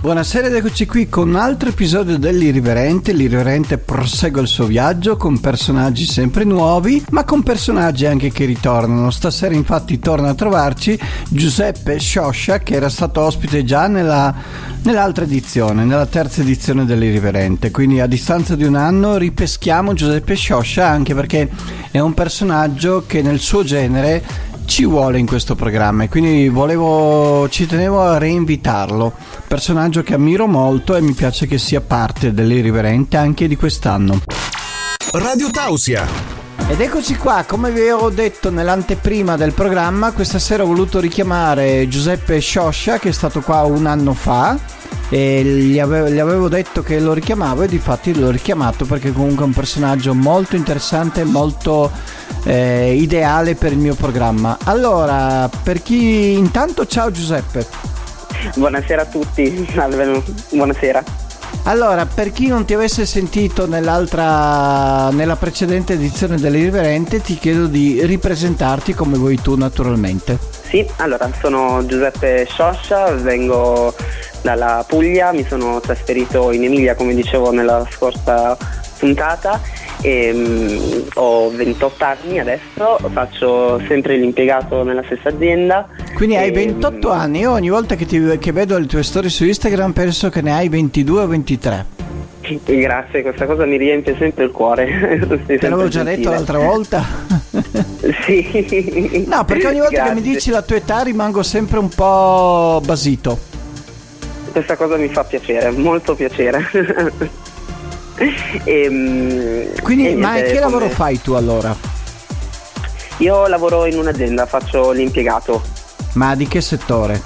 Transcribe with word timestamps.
Buonasera 0.00 0.46
ed 0.46 0.54
eccoci 0.54 0.86
qui 0.86 1.08
con 1.08 1.30
un 1.30 1.34
altro 1.34 1.70
episodio 1.70 2.18
dell'Irriverente. 2.18 3.12
L'Irriverente 3.12 3.78
prosegue 3.78 4.42
il 4.42 4.46
suo 4.46 4.66
viaggio 4.66 5.16
con 5.16 5.40
personaggi 5.40 6.04
sempre 6.04 6.44
nuovi, 6.44 7.04
ma 7.10 7.24
con 7.24 7.42
personaggi 7.42 8.06
anche 8.06 8.30
che 8.30 8.44
ritornano. 8.44 9.10
Stasera 9.10 9.56
infatti 9.56 9.98
torna 9.98 10.28
a 10.28 10.34
trovarci 10.34 10.96
Giuseppe 11.28 11.98
Scioscia 11.98 12.60
che 12.60 12.74
era 12.74 12.88
stato 12.88 13.22
ospite 13.22 13.64
già 13.64 13.88
nella, 13.88 14.32
nell'altra 14.84 15.24
edizione, 15.24 15.84
nella 15.84 16.06
terza 16.06 16.42
edizione 16.42 16.84
dell'Irriverente. 16.84 17.72
Quindi 17.72 17.98
a 17.98 18.06
distanza 18.06 18.54
di 18.54 18.62
un 18.62 18.76
anno 18.76 19.16
ripeschiamo 19.16 19.94
Giuseppe 19.94 20.36
Scioscia 20.36 20.86
anche 20.86 21.12
perché 21.12 21.50
è 21.90 21.98
un 21.98 22.14
personaggio 22.14 23.02
che 23.04 23.20
nel 23.20 23.40
suo 23.40 23.64
genere 23.64 24.22
ci 24.68 24.84
vuole 24.84 25.18
in 25.18 25.26
questo 25.26 25.54
programma 25.54 26.04
e 26.04 26.08
quindi 26.08 26.48
volevo, 26.48 27.48
ci 27.48 27.66
tenevo 27.66 28.02
a 28.02 28.18
reinvitarlo. 28.18 29.12
Personaggio 29.48 30.02
che 30.02 30.14
ammiro 30.14 30.46
molto 30.46 30.94
e 30.94 31.00
mi 31.00 31.14
piace 31.14 31.46
che 31.46 31.58
sia 31.58 31.80
parte 31.80 32.32
dell'irriverente 32.32 33.16
anche 33.16 33.48
di 33.48 33.56
quest'anno. 33.56 34.20
Radio 35.12 35.50
Tausia. 35.50 36.37
Ed 36.66 36.80
eccoci 36.80 37.16
qua, 37.16 37.44
come 37.46 37.70
vi 37.70 37.80
avevo 37.80 38.10
detto 38.10 38.50
nell'anteprima 38.50 39.36
del 39.36 39.52
programma, 39.52 40.12
questa 40.12 40.38
sera 40.38 40.64
ho 40.64 40.66
voluto 40.66 41.00
richiamare 41.00 41.88
Giuseppe 41.88 42.40
Scioscia 42.40 42.98
che 42.98 43.10
è 43.10 43.12
stato 43.12 43.40
qua 43.40 43.62
un 43.62 43.86
anno 43.86 44.12
fa 44.12 44.58
e 45.08 45.42
gli 45.42 45.78
avevo, 45.78 46.08
gli 46.08 46.18
avevo, 46.18 46.48
detto 46.48 46.82
che 46.82 47.00
lo 47.00 47.12
richiamavo 47.12 47.62
e 47.62 47.68
difatti 47.68 48.18
l'ho 48.18 48.30
richiamato 48.30 48.84
perché 48.84 49.12
comunque 49.12 49.44
è 49.44 49.46
un 49.46 49.54
personaggio 49.54 50.14
molto 50.14 50.56
interessante, 50.56 51.24
molto 51.24 51.90
eh, 52.44 52.94
ideale 52.94 53.54
per 53.54 53.72
il 53.72 53.78
mio 53.78 53.94
programma. 53.94 54.58
Allora, 54.64 55.48
per 55.62 55.82
chi 55.82 56.32
intanto 56.32 56.86
ciao 56.86 57.10
Giuseppe. 57.10 57.66
Buonasera 58.54 59.02
a 59.02 59.06
tutti, 59.06 59.66
buonasera. 60.50 61.27
Allora, 61.64 62.06
per 62.06 62.32
chi 62.32 62.46
non 62.46 62.64
ti 62.64 62.72
avesse 62.72 63.04
sentito 63.04 63.66
nell'altra, 63.66 65.10
nella 65.10 65.36
precedente 65.36 65.92
edizione 65.92 66.36
dell'Irriverente, 66.36 67.20
ti 67.20 67.36
chiedo 67.36 67.66
di 67.66 68.04
ripresentarti 68.04 68.94
come 68.94 69.18
vuoi 69.18 69.40
tu 69.40 69.54
naturalmente. 69.54 70.38
Sì, 70.62 70.86
allora, 70.96 71.30
sono 71.40 71.84
Giuseppe 71.84 72.46
Scioscia, 72.48 73.10
vengo 73.12 73.94
dalla 74.40 74.84
Puglia, 74.86 75.32
mi 75.32 75.44
sono 75.46 75.80
trasferito 75.80 76.52
in 76.52 76.64
Emilia 76.64 76.94
come 76.94 77.14
dicevo 77.14 77.50
nella 77.50 77.86
scorsa 77.90 78.56
puntata 78.98 79.60
e, 80.00 80.30
um, 80.32 81.04
ho 81.14 81.50
28 81.50 82.04
anni 82.04 82.38
adesso, 82.38 82.98
faccio 83.12 83.80
sempre 83.86 84.16
l'impiegato 84.16 84.82
nella 84.82 85.02
stessa 85.04 85.28
azienda. 85.28 85.88
Quindi 86.14 86.34
e, 86.34 86.38
hai 86.38 86.50
28 86.50 87.08
um, 87.08 87.12
anni, 87.12 87.40
io 87.40 87.52
ogni 87.52 87.70
volta 87.70 87.94
che, 87.94 88.06
ti, 88.06 88.38
che 88.38 88.52
vedo 88.52 88.78
le 88.78 88.86
tue 88.86 89.02
storie 89.02 89.30
su 89.30 89.44
Instagram 89.44 89.92
penso 89.92 90.28
che 90.28 90.40
ne 90.40 90.52
hai 90.52 90.68
22 90.68 91.20
o 91.20 91.26
23. 91.26 91.86
Grazie, 92.64 93.22
questa 93.22 93.44
cosa 93.44 93.66
mi 93.66 93.76
riempie 93.76 94.16
sempre 94.16 94.44
il 94.44 94.50
cuore. 94.50 94.86
Te 95.46 95.68
l'avevo 95.68 95.88
già 95.88 96.02
detto 96.02 96.30
l'altra 96.30 96.58
volta? 96.58 97.04
sì. 98.24 99.26
No, 99.28 99.44
perché 99.44 99.66
ogni 99.66 99.80
volta 99.80 99.94
Grazie. 99.94 100.14
che 100.14 100.14
mi 100.14 100.20
dici 100.22 100.50
la 100.50 100.62
tua 100.62 100.76
età 100.76 101.02
rimango 101.02 101.42
sempre 101.42 101.78
un 101.78 101.88
po' 101.88 102.80
basito. 102.84 103.38
Questa 104.50 104.76
cosa 104.76 104.96
mi 104.96 105.08
fa 105.08 105.24
piacere, 105.24 105.70
molto 105.72 106.14
piacere. 106.14 106.70
e, 108.18 108.82
ehm, 108.82 109.82
Quindi, 109.82 110.08
e 110.08 110.14
ma 110.16 110.32
niente, 110.32 110.52
che 110.52 110.60
lavoro 110.60 110.88
fai 110.88 111.20
tu 111.20 111.32
allora? 111.32 111.74
Io 113.18 113.46
lavoro 113.46 113.86
in 113.86 113.98
un'azienda, 113.98 114.46
faccio 114.46 114.90
l'impiegato. 114.90 115.62
Ma 116.14 116.34
di 116.34 116.46
che 116.46 116.60
settore? 116.60 117.20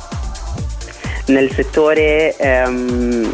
Nel 1.26 1.52
settore, 1.52 2.36
ehm, 2.36 3.30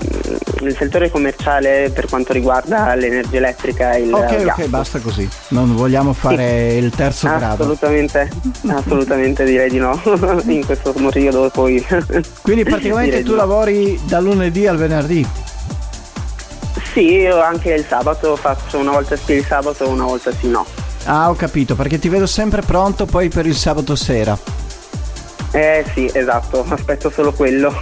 nel 0.60 0.76
settore 0.76 1.10
commerciale 1.10 1.90
per 1.92 2.06
quanto 2.06 2.32
riguarda 2.32 2.94
l'energia 2.94 3.38
elettrica 3.38 3.92
e 3.92 4.02
il 4.02 4.12
Ok, 4.12 4.44
gas. 4.44 4.58
ok, 4.58 4.66
basta 4.66 4.98
così. 4.98 5.28
Non 5.48 5.74
vogliamo 5.74 6.12
fare 6.12 6.70
sì. 6.70 6.76
il 6.76 6.90
terzo 6.90 7.28
assolutamente, 7.28 8.28
grado. 8.60 8.78
Assolutamente 8.78 9.44
direi 9.44 9.70
di 9.70 9.78
no. 9.78 10.00
in 10.46 10.66
questo 10.66 10.92
periodo 10.92 11.50
poi. 11.52 11.84
Quindi 12.42 12.64
praticamente 12.64 13.22
tu 13.24 13.34
lavori 13.34 13.98
da 14.04 14.20
lunedì 14.20 14.66
al 14.66 14.76
venerdì? 14.76 15.26
Sì, 16.92 17.12
io 17.12 17.40
anche 17.40 17.74
il 17.74 17.84
sabato 17.86 18.36
faccio 18.36 18.78
una 18.78 18.92
volta 18.92 19.16
sì 19.16 19.34
il 19.34 19.44
sabato, 19.44 19.88
una 19.88 20.04
volta 20.04 20.32
sì 20.32 20.48
no. 20.48 20.66
Ah, 21.04 21.30
ho 21.30 21.34
capito, 21.34 21.74
perché 21.74 21.98
ti 21.98 22.08
vedo 22.08 22.26
sempre 22.26 22.62
pronto 22.62 23.06
poi 23.06 23.28
per 23.28 23.46
il 23.46 23.54
sabato 23.54 23.94
sera. 23.96 24.36
Eh 25.50 25.84
sì, 25.94 26.10
esatto, 26.12 26.64
aspetto 26.68 27.10
solo 27.10 27.32
quello. 27.32 27.72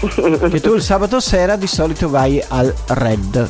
che 0.51 0.61
tu 0.63 0.75
il 0.75 0.83
sabato 0.83 1.19
sera 1.21 1.57
di 1.57 1.67
solito 1.67 2.09
vai 2.09 2.43
al 2.49 2.73
Red. 2.89 3.49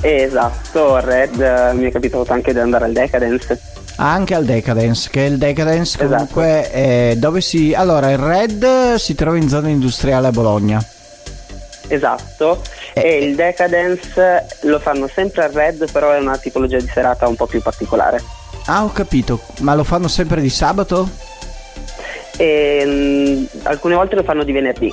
Esatto, 0.00 0.96
al 0.96 1.02
Red 1.02 1.40
eh, 1.40 1.72
mi 1.74 1.84
è 1.84 1.92
capitato 1.92 2.32
anche 2.32 2.52
di 2.52 2.58
andare 2.58 2.86
al 2.86 2.92
Decadence. 2.92 3.60
Anche 3.96 4.34
al 4.34 4.44
Decadence, 4.44 5.08
che 5.10 5.20
il 5.20 5.38
Decadence 5.38 6.02
esatto. 6.02 6.08
comunque 6.08 6.60
esatto. 6.62 6.76
è 6.76 7.14
dove 7.18 7.40
si... 7.40 7.74
Allora, 7.74 8.10
il 8.10 8.18
Red 8.18 8.94
si 8.94 9.14
trova 9.14 9.36
in 9.36 9.48
zona 9.48 9.68
industriale 9.68 10.28
a 10.28 10.30
Bologna. 10.30 10.84
Esatto, 11.92 12.62
eh, 12.94 13.02
e 13.02 13.24
il 13.26 13.34
Decadence 13.34 14.46
lo 14.62 14.78
fanno 14.78 15.06
sempre 15.12 15.44
al 15.44 15.52
Red, 15.52 15.92
però 15.92 16.12
è 16.12 16.18
una 16.18 16.38
tipologia 16.38 16.78
di 16.78 16.88
serata 16.88 17.28
un 17.28 17.36
po' 17.36 17.46
più 17.46 17.60
particolare. 17.60 18.22
Ah, 18.64 18.82
ho 18.82 18.90
capito, 18.92 19.40
ma 19.60 19.74
lo 19.74 19.84
fanno 19.84 20.08
sempre 20.08 20.40
di 20.40 20.48
sabato? 20.48 21.06
E, 22.38 23.46
mh, 23.52 23.58
alcune 23.64 23.94
volte 23.94 24.14
lo 24.14 24.22
fanno 24.22 24.42
di 24.42 24.52
venerdì. 24.52 24.90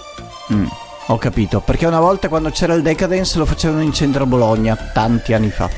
Mm, 0.51 0.65
ho 1.05 1.17
capito, 1.17 1.61
perché 1.61 1.85
una 1.85 2.01
volta 2.01 2.27
quando 2.27 2.49
c'era 2.49 2.73
il 2.73 2.81
Decadence 2.81 3.38
lo 3.38 3.45
facevano 3.45 3.81
in 3.81 3.93
centro 3.93 4.23
a 4.23 4.25
Bologna, 4.25 4.75
tanti 4.93 5.31
anni 5.31 5.51
fa. 5.51 5.69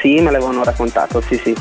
Sì, 0.00 0.20
me 0.20 0.32
l'avevano 0.32 0.64
raccontato, 0.64 1.20
sì 1.20 1.40
sì. 1.40 1.54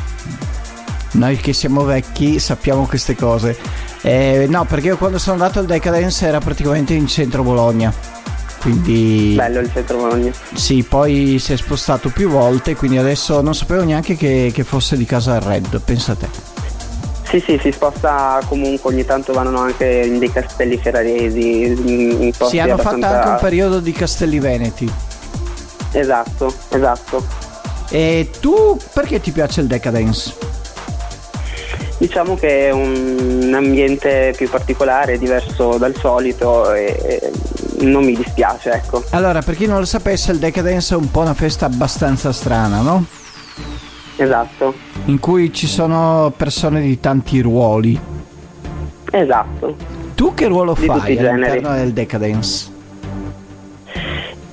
Noi 1.11 1.38
che 1.38 1.53
siamo 1.53 1.83
vecchi 1.83 2.39
sappiamo 2.39 2.88
queste 2.88 3.16
cose. 3.16 3.55
Eh, 4.01 4.47
no, 4.49 4.66
perché 4.66 4.88
io 4.88 4.97
quando 4.97 5.19
sono 5.19 5.33
andato 5.33 5.59
al 5.59 5.67
Decadence 5.67 6.25
era 6.25 6.39
praticamente 6.39 6.95
in 6.95 7.05
centro 7.05 7.43
Bologna. 7.43 8.22
Quindi... 8.63 9.34
Bello 9.35 9.59
il 9.59 9.69
centro 9.74 9.97
Bologna. 9.97 10.31
Sì, 10.53 10.84
poi 10.84 11.38
si 11.38 11.51
è 11.51 11.57
spostato 11.57 12.09
più 12.09 12.29
volte, 12.29 12.75
quindi 12.75 12.97
adesso 12.97 13.41
non 13.41 13.53
sapevo 13.53 13.84
neanche 13.84 14.16
che, 14.16 14.51
che 14.53 14.63
fosse 14.63 14.96
di 14.96 15.03
casa 15.03 15.35
al 15.35 15.41
Red, 15.41 15.81
pensa 15.84 16.16
te. 16.16 16.28
Sì, 17.28 17.44
sì, 17.46 17.59
si 17.62 17.72
sposta 17.73 18.40
comunque, 18.47 18.94
ogni 18.94 19.03
tanto 19.03 19.34
vanno 19.34 19.59
anche 19.59 20.03
in 20.06 20.18
dei 20.18 20.31
castelli 20.31 20.78
ferraresi. 20.78 21.63
In 21.66 22.31
sì, 22.31 22.59
hanno 22.59 22.73
abbastanza... 22.73 23.07
fatto 23.07 23.18
anche 23.18 23.29
un 23.29 23.38
periodo 23.41 23.79
di 23.81 23.91
castelli 23.91 24.40
veneti. 24.40 24.90
Esatto, 25.91 26.53
esatto. 26.69 27.25
E 27.90 28.29
tu 28.40 28.78
perché 28.94 29.19
ti 29.19 29.31
piace 29.31 29.59
il 29.59 29.68
Decadence? 29.68 30.34
Diciamo 31.97 32.35
che 32.35 32.68
è 32.68 32.72
un 32.72 33.52
ambiente 33.53 34.34
più 34.38 34.50
particolare, 34.50 35.18
diverso 35.18 35.78
dal 35.78 35.96
solito 35.97 36.72
e 36.73 37.31
non 37.83 38.03
mi 38.03 38.16
dispiace, 38.16 38.71
ecco. 38.71 39.03
Allora, 39.11 39.41
per 39.41 39.55
chi 39.55 39.66
non 39.66 39.79
lo 39.79 39.85
sapesse, 39.85 40.31
il 40.31 40.39
Decadence 40.39 40.94
è 40.94 40.97
un 40.97 41.09
po' 41.11 41.21
una 41.21 41.33
festa 41.33 41.66
abbastanza 41.66 42.31
strana, 42.31 42.81
no? 42.81 43.05
Esatto. 44.16 44.73
In 45.05 45.19
cui 45.19 45.51
ci 45.53 45.67
sono 45.67 46.31
persone 46.35 46.81
di 46.81 46.99
tanti 46.99 47.41
ruoli. 47.41 47.99
Esatto. 49.11 49.75
Tu 50.16 50.33
che 50.33 50.47
ruolo 50.47 50.75
di 50.77 50.85
fai 50.85 51.17
all'interno 51.17 51.73
del 51.73 51.93
Decadence? 51.93 52.72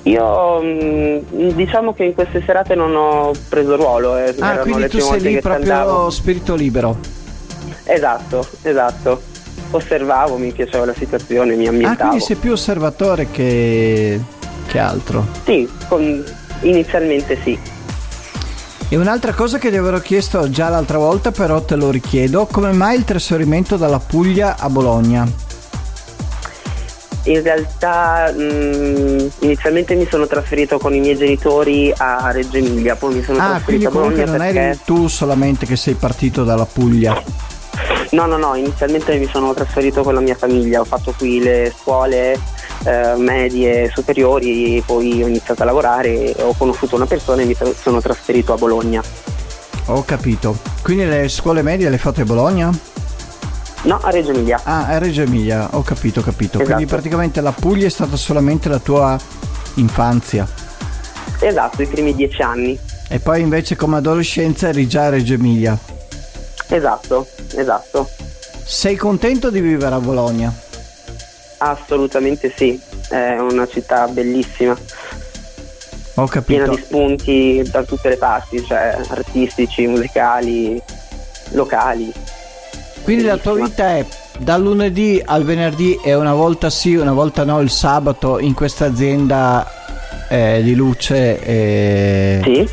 Io 0.04 0.60
mm, 0.62 1.50
diciamo 1.50 1.92
che 1.92 2.04
in 2.04 2.14
queste 2.14 2.42
serate 2.44 2.74
non 2.74 2.94
ho 2.94 3.32
preso 3.48 3.76
ruolo. 3.76 4.16
Eh, 4.16 4.34
ah, 4.40 4.58
quindi 4.58 4.88
tu 4.88 4.98
sei 4.98 5.20
lì 5.20 5.40
proprio 5.40 5.72
andavo. 5.72 6.10
spirito 6.10 6.54
libero. 6.54 6.96
Esatto, 7.84 8.46
esatto. 8.62 9.29
Osservavo, 9.70 10.36
mi 10.36 10.52
piaceva 10.52 10.84
la 10.84 10.94
situazione, 10.94 11.54
mi 11.54 11.66
ambientavo. 11.66 12.02
Ah, 12.02 12.06
quindi 12.08 12.24
sei 12.24 12.36
più 12.36 12.52
osservatore 12.52 13.30
che, 13.30 14.20
che 14.66 14.78
altro? 14.78 15.26
Sì, 15.44 15.68
con... 15.88 16.24
inizialmente 16.62 17.38
sì. 17.42 17.58
E 18.92 18.96
un'altra 18.96 19.32
cosa 19.34 19.58
che 19.58 19.70
ti 19.70 19.76
avevo 19.76 20.00
chiesto 20.00 20.50
già 20.50 20.68
l'altra 20.68 20.98
volta, 20.98 21.30
però 21.30 21.62
te 21.62 21.76
lo 21.76 21.90
richiedo, 21.90 22.46
come 22.46 22.72
mai 22.72 22.96
il 22.96 23.04
trasferimento 23.04 23.76
dalla 23.76 24.00
Puglia 24.00 24.56
a 24.58 24.68
Bologna? 24.68 25.24
In 27.24 27.40
realtà 27.40 28.32
mh, 28.34 28.42
mm, 28.42 29.28
inizialmente 29.40 29.94
mi 29.94 30.08
sono 30.10 30.26
trasferito 30.26 30.78
con 30.78 30.92
i 30.92 30.98
miei 30.98 31.16
genitori 31.16 31.92
a 31.96 32.32
Reggio 32.32 32.56
Emilia, 32.56 32.96
poi 32.96 33.14
mi 33.14 33.22
sono 33.22 33.38
ah, 33.38 33.50
trasferito 33.50 33.88
a 33.88 33.90
Bologna 33.92 34.24
non 34.24 34.38
perché... 34.38 34.58
eri 34.58 34.78
tu 34.84 35.06
solamente 35.06 35.66
che 35.66 35.76
sei 35.76 35.94
partito 35.94 36.42
dalla 36.42 36.66
Puglia? 36.66 37.22
No, 38.10 38.26
no, 38.26 38.36
no, 38.36 38.54
inizialmente 38.54 39.16
mi 39.18 39.28
sono 39.30 39.54
trasferito 39.54 40.02
con 40.02 40.14
la 40.14 40.20
mia 40.20 40.34
famiglia, 40.34 40.80
ho 40.80 40.84
fatto 40.84 41.14
qui 41.16 41.40
le 41.40 41.72
scuole 41.76 42.38
eh, 42.84 43.14
medie 43.16 43.90
superiori, 43.94 44.82
poi 44.84 45.22
ho 45.22 45.28
iniziato 45.28 45.62
a 45.62 45.66
lavorare, 45.66 46.34
ho 46.40 46.54
conosciuto 46.56 46.96
una 46.96 47.06
persona 47.06 47.42
e 47.42 47.44
mi 47.44 47.56
sono 47.80 48.00
trasferito 48.00 48.52
a 48.52 48.56
Bologna. 48.56 49.02
Ho 49.86 50.04
capito. 50.04 50.56
Quindi 50.82 51.04
le 51.04 51.28
scuole 51.28 51.62
medie 51.62 51.88
le 51.88 51.98
fate 51.98 52.22
a 52.22 52.24
Bologna? 52.24 52.70
No, 53.82 53.98
a 54.02 54.10
Reggio 54.10 54.30
Emilia. 54.32 54.60
Ah, 54.64 54.86
a 54.86 54.98
Reggio 54.98 55.22
Emilia, 55.22 55.68
ho 55.72 55.82
capito, 55.82 56.20
ho 56.20 56.22
capito. 56.22 56.58
Quindi 56.58 56.82
Esatto. 56.82 56.86
praticamente 56.86 57.40
la 57.40 57.52
Puglia 57.52 57.86
è 57.86 57.90
stata 57.90 58.16
solamente 58.16 58.68
la 58.68 58.78
tua 58.78 59.18
infanzia. 59.74 60.46
Esatto, 61.40 61.80
i 61.82 61.86
primi 61.86 62.14
dieci 62.14 62.42
anni. 62.42 62.78
E 63.08 63.18
poi 63.18 63.40
invece 63.40 63.76
come 63.76 63.96
adolescenza 63.96 64.68
eri 64.68 64.86
già 64.86 65.06
a 65.06 65.08
Reggio 65.10 65.34
Emilia. 65.34 65.78
Esatto, 66.70 67.26
esatto. 67.56 68.08
Sei 68.64 68.96
contento 68.96 69.50
di 69.50 69.60
vivere 69.60 69.94
a 69.94 69.98
Bologna? 70.00 70.52
Assolutamente 71.58 72.52
sì. 72.56 72.80
È 73.08 73.36
una 73.38 73.66
città 73.66 74.06
bellissima, 74.06 74.76
Ho 76.14 76.26
piena 76.44 76.64
capito. 76.66 76.70
di 76.70 76.76
spunti 76.82 77.62
da 77.70 77.82
tutte 77.82 78.08
le 78.10 78.16
parti, 78.16 78.64
cioè 78.64 78.96
artistici, 79.08 79.86
musicali, 79.88 80.80
locali. 81.50 82.12
Quindi 83.02 83.24
la 83.24 83.36
tua 83.36 83.54
bellissima. 83.54 83.68
vita 83.94 83.96
è 83.96 84.06
dal 84.38 84.62
lunedì 84.62 85.20
al 85.24 85.42
venerdì 85.44 85.98
e 86.04 86.14
una 86.14 86.32
volta 86.34 86.70
sì, 86.70 86.94
una 86.94 87.12
volta 87.12 87.44
no 87.44 87.60
il 87.60 87.70
sabato 87.70 88.38
in 88.38 88.54
questa 88.54 88.84
azienda 88.86 89.68
eh, 90.28 90.60
di 90.62 90.74
luce 90.76 91.40
e, 91.42 92.40
Sì, 92.44 92.68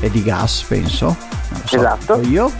e 0.00 0.10
di 0.10 0.22
gas, 0.22 0.64
penso. 0.68 1.16
So, 1.64 1.76
Esatto. 1.76 2.20
Io. 2.20 2.52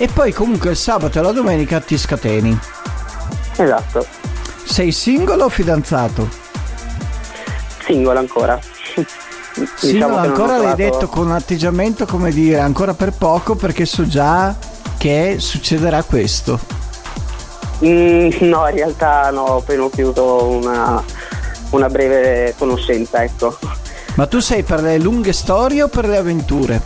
E 0.00 0.06
poi 0.06 0.32
comunque 0.32 0.70
il 0.70 0.76
sabato 0.76 1.18
e 1.18 1.22
la 1.22 1.32
domenica 1.32 1.80
ti 1.80 1.98
scateni. 1.98 2.56
esatto. 3.56 4.06
Sei 4.64 4.92
singolo 4.92 5.44
o 5.44 5.48
fidanzato? 5.48 6.28
Singolo 7.84 8.18
ancora. 8.18 8.58
Diciamo 9.80 10.14
ho 10.14 10.18
ancora 10.18 10.52
l'hai 10.58 10.74
trovato- 10.74 10.76
detto 10.76 11.08
con 11.08 11.26
un 11.26 11.32
atteggiamento 11.32 12.06
come 12.06 12.30
dire 12.30 12.60
ancora 12.60 12.94
per 12.94 13.12
poco 13.12 13.56
perché 13.56 13.86
so 13.86 14.06
già 14.06 14.54
che 14.96 15.36
succederà 15.38 16.02
questo. 16.04 16.60
Mm, 17.84 18.28
no, 18.40 18.68
in 18.68 18.74
realtà 18.74 19.30
no, 19.30 19.42
ho 19.42 19.56
appena 19.58 19.88
chiuso 19.90 20.44
una, 20.44 21.02
una 21.70 21.88
breve 21.88 22.54
conoscenza, 22.56 23.22
ecco. 23.24 23.58
Ma 24.14 24.26
tu 24.26 24.38
sei 24.40 24.62
per 24.62 24.80
le 24.82 24.98
lunghe 24.98 25.32
storie 25.32 25.82
o 25.82 25.88
per 25.88 26.06
le 26.06 26.18
avventure? 26.18 26.80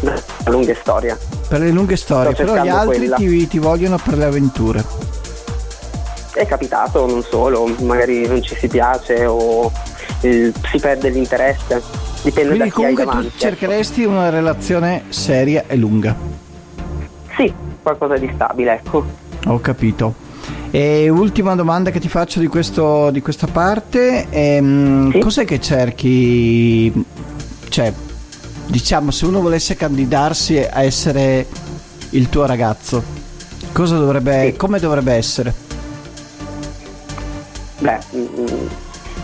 Una 0.00 0.14
lunga 0.46 0.74
storia. 0.80 1.16
Per 1.48 1.60
le 1.60 1.70
lunghe 1.70 1.96
storie, 1.96 2.34
Sto 2.34 2.44
però 2.44 2.62
gli 2.62 2.68
altri 2.68 3.10
ti, 3.14 3.46
ti 3.46 3.58
vogliono 3.58 3.98
per 4.02 4.16
le 4.16 4.24
avventure. 4.24 4.84
È 6.32 6.46
capitato, 6.46 7.06
non 7.06 7.22
solo, 7.22 7.66
magari 7.82 8.26
non 8.26 8.42
ci 8.42 8.56
si 8.56 8.66
piace 8.66 9.24
o 9.26 9.70
eh, 10.22 10.52
si 10.70 10.78
perde 10.80 11.10
l'interesse. 11.10 11.80
Dipende 12.22 12.56
Quindi 12.56 12.58
da 12.58 12.64
chi 12.74 12.84
hai 12.84 12.94
comunque 12.94 13.02
tu 13.04 13.08
davanti. 13.08 13.26
ecco. 13.28 13.38
cercheresti 13.38 14.04
una 14.04 14.30
relazione 14.30 15.04
seria 15.10 15.64
e 15.66 15.76
lunga. 15.76 16.16
Sì, 17.36 17.52
qualcosa 17.82 18.16
di 18.16 18.30
stabile, 18.34 18.72
ecco. 18.72 19.04
Ho 19.46 19.60
capito. 19.60 20.14
E 20.70 21.08
ultima 21.08 21.54
domanda 21.54 21.90
che 21.90 22.00
ti 22.00 22.08
faccio 22.08 22.40
di, 22.40 22.48
questo, 22.48 23.10
di 23.10 23.20
questa 23.20 23.46
parte, 23.46 24.26
ehm, 24.30 25.12
Sì. 25.12 25.18
cos'è 25.20 25.44
che 25.44 25.60
cerchi? 25.60 26.90
Cioè, 27.68 27.92
diciamo, 28.66 29.10
se 29.10 29.24
uno 29.26 29.40
volesse 29.40 29.76
candidarsi 29.76 30.58
a 30.58 30.82
essere 30.82 31.46
il 32.10 32.28
tuo 32.28 32.46
ragazzo, 32.46 33.02
cosa 33.72 33.96
dovrebbe, 33.96 34.50
Sì. 34.52 34.56
come 34.56 34.78
dovrebbe 34.78 35.12
essere? 35.12 35.54
Beh, 37.78 37.98
mm, 38.16 38.66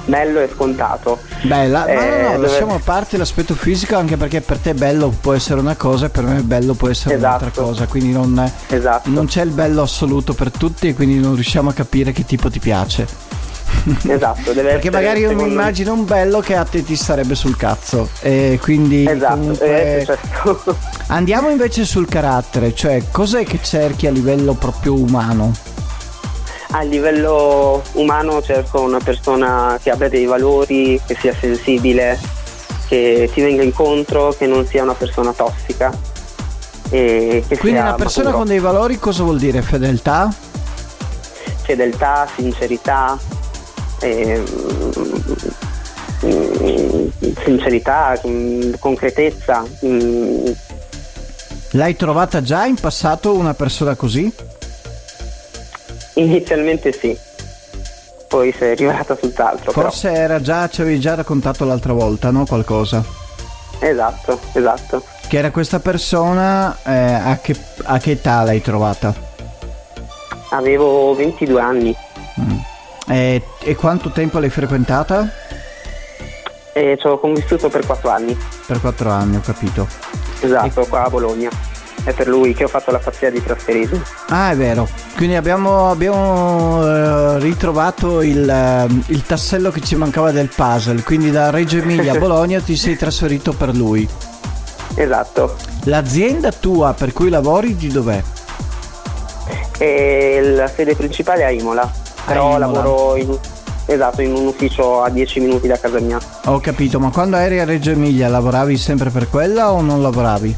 bello 0.06 0.40
e 0.40 0.50
scontato. 0.52 1.18
Bella, 1.42 1.86
ma 1.86 1.92
no, 1.94 2.00
Eh, 2.00 2.22
no, 2.22 2.30
dove- 2.32 2.46
lasciamo 2.48 2.74
a 2.74 2.80
parte 2.82 3.16
l'aspetto 3.16 3.54
fisico 3.54 3.96
anche 3.96 4.16
perché 4.16 4.40
per 4.40 4.58
te 4.58 4.74
bello 4.74 5.08
può 5.20 5.32
essere 5.32 5.60
una 5.60 5.76
cosa 5.76 6.06
e 6.06 6.08
per 6.10 6.24
me 6.24 6.40
bello 6.42 6.74
può 6.74 6.88
essere 6.88 7.14
un'altra 7.14 7.48
Esatto. 7.48 7.66
cosa, 7.66 7.86
quindi 7.86 8.12
non, 8.12 8.50
Esatto. 8.68 9.08
non 9.08 9.26
c'è 9.26 9.42
il 9.42 9.50
bello 9.50 9.82
assoluto 9.82 10.34
per 10.34 10.50
tutti 10.50 10.88
e 10.88 10.94
quindi 10.94 11.18
non 11.18 11.34
riusciamo 11.34 11.70
a 11.70 11.72
capire 11.72 12.12
che 12.12 12.24
tipo 12.26 12.50
ti 12.50 12.58
piace. 12.58 13.06
Esatto, 14.08 14.52
deve 14.52 14.72
Perché 14.72 14.90
magari 14.90 15.20
io 15.20 15.34
mi 15.34 15.42
immagino 15.42 15.92
un 15.92 16.04
bello 16.04 16.40
che 16.40 16.56
a 16.56 16.64
te 16.64 16.82
ti 16.82 16.96
starebbe 16.96 17.34
sul 17.34 17.56
cazzo 17.56 18.08
e 18.20 18.58
quindi 18.60 19.06
Esatto, 19.08 19.34
comunque 19.36 19.66
è 19.66 20.04
successo. 20.04 20.76
andiamo 21.08 21.48
invece 21.48 21.84
sul 21.84 22.08
carattere, 22.08 22.74
cioè 22.74 23.02
cos'è 23.10 23.44
che 23.44 23.60
cerchi 23.62 24.06
a 24.06 24.10
livello 24.10 24.54
proprio 24.54 24.94
umano? 24.94 25.52
A 26.72 26.82
livello 26.82 27.82
umano 27.92 28.40
cerco 28.42 28.80
una 28.82 29.00
persona 29.02 29.78
che 29.82 29.90
abbia 29.90 30.08
dei 30.08 30.24
valori, 30.24 31.00
che 31.04 31.16
sia 31.18 31.34
sensibile, 31.34 32.16
che 32.86 33.28
ti 33.32 33.40
venga 33.40 33.62
incontro, 33.62 34.32
che 34.38 34.46
non 34.46 34.64
sia 34.66 34.84
una 34.84 34.94
persona 34.94 35.32
tossica. 35.32 35.92
E 36.92 37.44
che 37.48 37.58
Quindi 37.58 37.80
una 37.80 37.94
persona 37.94 38.26
maturo. 38.26 38.44
con 38.44 38.46
dei 38.46 38.60
valori 38.60 38.98
cosa 38.98 39.24
vuol 39.24 39.38
dire? 39.38 39.62
Fedeltà? 39.62 40.32
fedeltà, 41.70 42.26
sincerità, 42.34 43.16
mm, 46.26 47.08
sincerità, 47.44 48.20
mm, 48.26 48.72
concretezza. 48.78 49.64
mm, 49.84 50.46
L'hai 51.72 51.94
trovata 51.96 52.42
già 52.42 52.66
in 52.66 52.74
passato 52.74 53.34
una 53.36 53.54
persona 53.54 53.94
così? 53.94 54.32
Inizialmente 56.14 56.92
sì, 56.92 57.16
poi 58.26 58.52
si 58.52 58.64
è 58.64 58.74
rivelata 58.74 59.14
tutt'altro. 59.14 59.72
però. 59.72 59.88
Forse 59.88 60.12
era 60.12 60.40
già, 60.40 60.68
ci 60.68 60.80
avevi 60.80 60.98
già 60.98 61.14
raccontato 61.14 61.64
l'altra 61.64 61.92
volta, 61.92 62.30
no? 62.30 62.44
Qualcosa. 62.44 63.04
Esatto, 63.78 64.38
esatto. 64.52 65.02
Che 65.28 65.38
era 65.38 65.50
questa 65.52 65.78
persona, 65.78 66.76
eh, 66.84 66.92
a, 66.92 67.38
che, 67.40 67.54
a 67.84 67.98
che 67.98 68.10
età 68.12 68.42
l'hai 68.42 68.60
trovata? 68.60 69.14
Avevo 70.50 71.14
22 71.14 71.60
anni 71.60 71.96
E, 73.10 73.42
e 73.60 73.74
quanto 73.74 74.10
tempo 74.10 74.38
l'hai 74.38 74.50
frequentata? 74.50 75.28
e 76.72 76.96
ci 76.98 77.06
ho 77.06 77.18
convissuto 77.18 77.68
per 77.68 77.84
4 77.84 78.10
anni. 78.10 78.36
Per 78.66 78.80
quattro 78.80 79.10
anni, 79.10 79.36
ho 79.36 79.40
capito. 79.40 79.86
Esatto, 80.40 80.86
qua 80.86 81.04
a 81.04 81.10
Bologna. 81.10 81.50
È 82.02 82.14
per 82.14 82.28
lui 82.28 82.54
che 82.54 82.64
ho 82.64 82.68
fatto 82.68 82.90
la 82.90 82.98
pazzia 82.98 83.30
di 83.30 83.42
trasferirmi. 83.42 84.00
Ah, 84.28 84.52
è 84.52 84.56
vero. 84.56 84.88
Quindi 85.16 85.36
abbiamo, 85.36 85.90
abbiamo, 85.90 86.82
eh, 86.82 87.38
ritrovato 87.40 88.22
il, 88.22 88.48
eh, 88.48 88.86
il 89.12 89.22
tassello 89.26 89.70
che 89.70 89.82
ci 89.82 89.96
mancava 89.96 90.30
del 90.30 90.48
puzzle. 90.48 91.02
Quindi 91.02 91.30
da 91.30 91.50
Reggio 91.50 91.76
Emilia 91.76 92.14
a 92.14 92.16
Bologna 92.18 92.60
ti 92.60 92.74
sei 92.76 92.96
trasferito 92.96 93.52
per 93.52 93.74
lui. 93.74 94.08
Esatto. 94.94 95.56
L'azienda 95.84 96.52
tua 96.52 96.94
per 96.94 97.12
cui 97.12 97.28
lavori 97.28 97.76
di 97.76 97.88
dov'è? 97.88 98.22
E 99.76 100.40
la 100.42 100.68
sede 100.68 100.94
principale 100.94 101.42
è 101.42 101.44
a 101.44 101.50
Imola, 101.50 101.90
però 102.24 102.58
lavoro 102.58 103.16
in, 103.16 103.36
esatto, 103.86 104.22
in 104.22 104.34
un 104.34 104.46
ufficio 104.46 105.02
a 105.02 105.08
10 105.08 105.40
minuti 105.40 105.66
da 105.66 105.78
casa 105.78 106.00
mia. 106.00 106.18
Ho 106.46 106.60
capito, 106.60 106.98
ma 106.98 107.10
quando 107.10 107.36
eri 107.36 107.60
a 107.60 107.64
Reggio 107.64 107.90
Emilia 107.90 108.28
lavoravi 108.28 108.76
sempre 108.76 109.10
per 109.10 109.28
quella 109.28 109.72
o 109.72 109.80
non 109.80 110.02
lavoravi? 110.02 110.56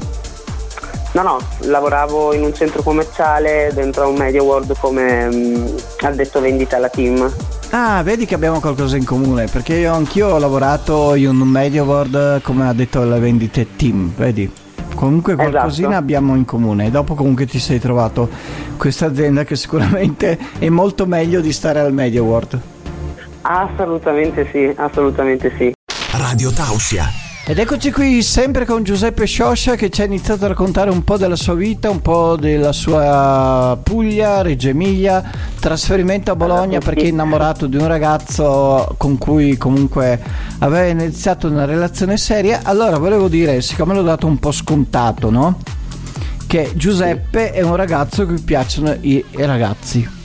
No, 1.12 1.22
no, 1.22 1.38
lavoravo 1.60 2.32
in 2.32 2.42
un 2.42 2.54
centro 2.54 2.82
commerciale 2.82 3.70
dentro 3.74 4.04
a 4.04 4.06
un 4.06 4.16
Media 4.16 4.42
World 4.42 4.78
come 4.78 5.28
mm, 5.28 5.66
addetto 6.00 6.40
vendita 6.40 6.76
alla 6.76 6.88
team. 6.88 7.30
Ah, 7.74 8.02
vedi 8.02 8.26
che 8.26 8.34
abbiamo 8.34 8.60
qualcosa 8.60 8.98
in 8.98 9.04
comune, 9.06 9.46
perché 9.46 9.74
io 9.76 9.94
anch'io 9.94 10.28
ho 10.28 10.38
lavorato 10.38 11.14
in 11.14 11.28
un 11.28 11.48
media 11.48 11.82
world 11.82 12.42
come 12.42 12.68
ha 12.68 12.72
detto 12.74 13.00
alle 13.00 13.18
vendite 13.18 13.76
team, 13.76 14.12
vedi? 14.14 14.50
Comunque 15.02 15.34
qualcosina 15.34 15.88
Esatto. 15.88 16.00
abbiamo 16.00 16.36
in 16.36 16.44
comune 16.44 16.86
e 16.86 16.90
dopo 16.92 17.14
comunque 17.16 17.44
ti 17.44 17.58
sei 17.58 17.80
trovato 17.80 18.28
questa 18.76 19.06
azienda 19.06 19.42
che 19.42 19.56
sicuramente 19.56 20.38
è 20.60 20.68
molto 20.68 21.06
meglio 21.06 21.40
di 21.40 21.50
stare 21.50 21.80
al 21.80 21.92
media 21.92 22.22
world. 22.22 22.60
Assolutamente 23.40 24.48
sì, 24.52 24.72
assolutamente 24.76 25.52
sì. 25.58 25.72
Radio 26.12 26.52
Tausia. 26.52 27.31
Ed 27.44 27.58
eccoci 27.58 27.90
qui 27.90 28.22
sempre 28.22 28.64
con 28.64 28.84
Giuseppe 28.84 29.26
Scioscia 29.26 29.74
che 29.74 29.90
ci 29.90 30.00
ha 30.00 30.04
iniziato 30.04 30.44
a 30.44 30.48
raccontare 30.48 30.90
un 30.90 31.02
po' 31.02 31.16
della 31.16 31.34
sua 31.34 31.54
vita, 31.54 31.90
un 31.90 32.00
po' 32.00 32.36
della 32.36 32.70
sua 32.70 33.76
Puglia, 33.82 34.42
Reggio 34.42 34.68
Emilia, 34.68 35.28
trasferimento 35.58 36.30
a 36.30 36.36
Bologna 36.36 36.78
perché 36.78 37.02
è 37.02 37.06
innamorato 37.08 37.66
di 37.66 37.76
un 37.76 37.88
ragazzo 37.88 38.94
con 38.96 39.18
cui 39.18 39.56
comunque 39.56 40.22
aveva 40.60 40.86
iniziato 40.86 41.48
una 41.48 41.64
relazione 41.64 42.16
seria. 42.16 42.60
Allora 42.62 42.98
volevo 42.98 43.26
dire, 43.26 43.60
siccome 43.60 43.92
l'ho 43.94 44.02
dato 44.02 44.28
un 44.28 44.38
po' 44.38 44.52
scontato, 44.52 45.28
no? 45.28 45.58
Che 46.46 46.70
Giuseppe 46.76 47.50
è 47.50 47.62
un 47.62 47.74
ragazzo 47.74 48.22
a 48.22 48.26
cui 48.26 48.38
piacciono 48.38 48.96
i 49.00 49.24
ragazzi. 49.32 50.20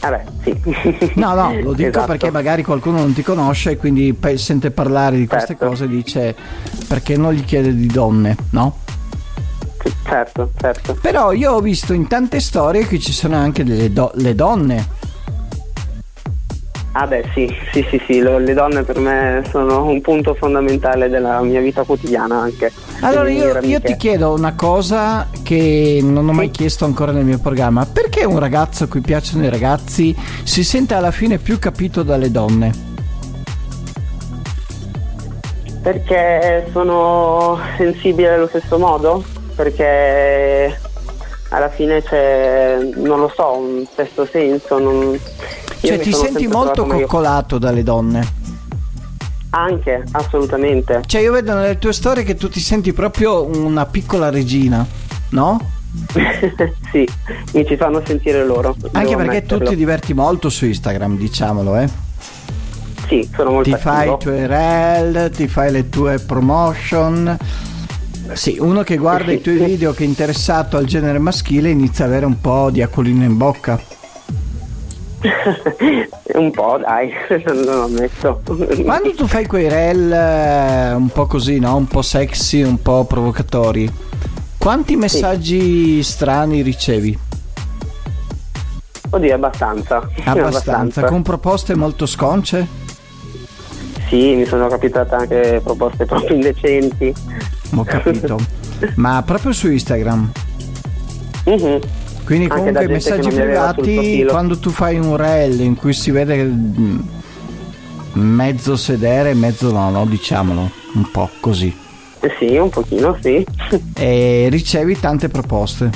Vabbè, 0.00 0.24
sì. 0.42 1.12
No, 1.14 1.34
no, 1.34 1.52
lo 1.60 1.72
dico 1.72 1.88
Esatto. 1.88 2.06
perché 2.06 2.30
magari 2.30 2.62
qualcuno 2.62 2.98
non 2.98 3.12
ti 3.12 3.22
conosce 3.22 3.72
e 3.72 3.76
quindi 3.76 4.16
sente 4.36 4.70
parlare 4.70 5.16
di 5.16 5.26
queste 5.26 5.48
Certo. 5.56 5.66
cose 5.66 5.84
e 5.84 5.88
dice 5.88 6.36
perché 6.86 7.16
non 7.16 7.32
gli 7.32 7.44
chiede 7.44 7.74
di 7.74 7.86
donne, 7.88 8.36
no? 8.50 8.78
Certo, 10.04 10.50
certo. 10.58 10.96
Però 11.00 11.32
io 11.32 11.52
ho 11.52 11.60
visto 11.60 11.92
in 11.92 12.06
tante 12.06 12.40
storie 12.40 12.86
che 12.86 12.98
ci 12.98 13.12
sono 13.12 13.36
anche 13.36 13.64
delle 13.64 13.92
do- 13.92 14.10
le 14.14 14.34
donne. 14.34 14.88
Ah 16.92 17.06
beh 17.06 17.24
sì, 17.34 17.54
sì, 17.72 17.86
sì, 17.90 18.02
sì, 18.06 18.20
lo- 18.20 18.38
le 18.38 18.54
donne 18.54 18.82
per 18.82 18.98
me 18.98 19.42
sono 19.50 19.84
un 19.84 20.00
punto 20.00 20.34
fondamentale 20.34 21.08
della 21.08 21.40
mia 21.42 21.60
vita 21.60 21.84
quotidiana 21.84 22.40
anche. 22.40 22.72
Allora 23.00 23.30
io, 23.30 23.58
io 23.60 23.80
ti 23.80 23.94
chiedo 23.96 24.32
una 24.32 24.54
cosa 24.54 25.28
che 25.44 26.00
non 26.02 26.28
ho 26.28 26.32
mai 26.32 26.50
chiesto 26.50 26.84
ancora 26.86 27.12
nel 27.12 27.24
mio 27.24 27.38
programma. 27.38 27.86
Perché 27.86 28.24
un 28.24 28.38
ragazzo 28.38 28.84
a 28.84 28.86
cui 28.88 29.00
piacciono 29.00 29.44
i 29.44 29.50
ragazzi 29.50 30.16
si 30.42 30.64
sente 30.64 30.94
alla 30.94 31.10
fine 31.12 31.38
più 31.38 31.58
capito 31.58 32.02
dalle 32.02 32.30
donne? 32.30 32.86
Perché 35.82 36.68
sono 36.72 37.58
sensibile 37.76 38.34
allo 38.34 38.48
stesso 38.48 38.78
modo? 38.78 39.22
Perché 39.54 40.78
alla 41.50 41.68
fine 41.68 42.02
c'è, 42.02 42.78
non 42.96 43.20
lo 43.20 43.32
so, 43.34 43.56
un 43.56 43.86
sesto 43.94 44.26
senso. 44.30 44.78
Non... 44.78 45.12
io 45.12 45.20
Cioè 45.80 45.98
ti 45.98 46.12
senti 46.12 46.46
molto 46.46 46.84
coccolato 46.84 47.58
dalle 47.58 47.82
donne? 47.82 48.46
Anche, 49.50 50.04
assolutamente. 50.12 51.02
Cioè 51.06 51.22
io 51.22 51.32
vedo 51.32 51.54
nelle 51.54 51.78
tue 51.78 51.92
storie 51.92 52.22
che 52.22 52.34
tu 52.34 52.48
ti 52.48 52.60
senti 52.60 52.92
proprio 52.92 53.44
una 53.44 53.86
piccola 53.86 54.28
regina, 54.28 54.86
no? 55.30 55.76
sì, 56.92 57.08
mi 57.54 57.66
ci 57.66 57.76
fanno 57.76 58.02
sentire 58.04 58.44
loro. 58.44 58.76
Anche 58.92 59.16
perché 59.16 59.42
tu 59.42 59.54
ammetterlo. 59.54 59.68
ti 59.70 59.76
diverti 59.76 60.12
molto 60.12 60.50
su 60.50 60.66
Instagram, 60.66 61.16
diciamolo, 61.16 61.76
eh. 61.78 61.88
Sì, 63.08 63.26
sono 63.34 63.52
molto 63.52 63.70
Ti 63.70 63.76
fai 63.80 64.08
i 64.08 64.12
attivo. 64.12 64.16
tuoi 64.18 64.46
reel, 64.46 65.30
ti 65.30 65.48
fai 65.48 65.72
le 65.72 65.88
tue 65.88 66.18
promotion. 66.18 67.36
Sì, 68.32 68.58
uno 68.60 68.82
che 68.82 68.96
guarda 68.96 69.32
i 69.32 69.40
tuoi 69.40 69.56
video 69.56 69.92
che 69.92 70.04
è 70.04 70.06
interessato 70.06 70.76
al 70.76 70.84
genere 70.84 71.18
maschile 71.18 71.70
inizia 71.70 72.04
ad 72.04 72.10
avere 72.10 72.26
un 72.26 72.40
po' 72.40 72.70
di 72.70 72.82
acquolina 72.82 73.24
in 73.24 73.36
bocca. 73.36 73.80
un 76.34 76.50
po', 76.50 76.78
dai, 76.78 77.12
non 77.46 77.62
lo 77.62 77.84
ammetto. 77.84 78.40
Quando 78.84 79.14
tu 79.14 79.26
fai 79.26 79.46
quei 79.46 79.68
reel 79.68 80.12
eh, 80.12 80.92
un 80.94 81.08
po' 81.08 81.26
così, 81.26 81.58
no? 81.58 81.76
Un 81.76 81.86
po' 81.86 82.02
sexy, 82.02 82.62
un 82.62 82.80
po' 82.80 83.04
provocatori, 83.04 83.90
quanti 84.56 84.96
messaggi 84.96 86.02
strani 86.02 86.62
ricevi? 86.62 87.18
Oddio, 89.10 89.34
abbastanza. 89.34 90.06
Abbastanza, 90.24 91.04
con 91.04 91.22
proposte 91.22 91.74
molto 91.74 92.04
sconce? 92.04 92.66
Sì, 94.08 94.34
mi 94.34 94.44
sono 94.44 94.68
capitate 94.68 95.14
anche 95.14 95.60
proposte 95.62 96.04
proprio 96.04 96.34
indecenti. 96.34 97.14
Ho 97.74 97.84
capito. 97.84 98.38
Ma 98.96 99.22
proprio 99.24 99.52
su 99.52 99.70
Instagram. 99.70 100.30
Mhm. 101.44 101.78
Quindi 102.24 102.44
Anche 102.44 102.56
comunque 102.56 102.84
i 102.84 102.88
messaggi 102.88 103.28
privati 103.30 104.26
quando 104.28 104.58
tu 104.58 104.68
fai 104.70 104.98
un 104.98 105.16
reel 105.16 105.60
in 105.60 105.76
cui 105.76 105.94
si 105.94 106.10
vede 106.10 106.44
mm, 106.44 106.98
mezzo 108.12 108.76
sedere 108.76 109.30
e 109.30 109.34
mezzo 109.34 109.72
no, 109.72 109.88
no, 109.90 110.04
diciamolo, 110.04 110.70
un 110.94 111.10
po' 111.10 111.30
così. 111.40 111.74
Eh 112.20 112.30
Sì, 112.38 112.56
un 112.56 112.68
pochino, 112.68 113.16
sì. 113.22 113.44
E 113.94 114.48
ricevi 114.50 114.98
tante 115.00 115.28
proposte. 115.28 115.90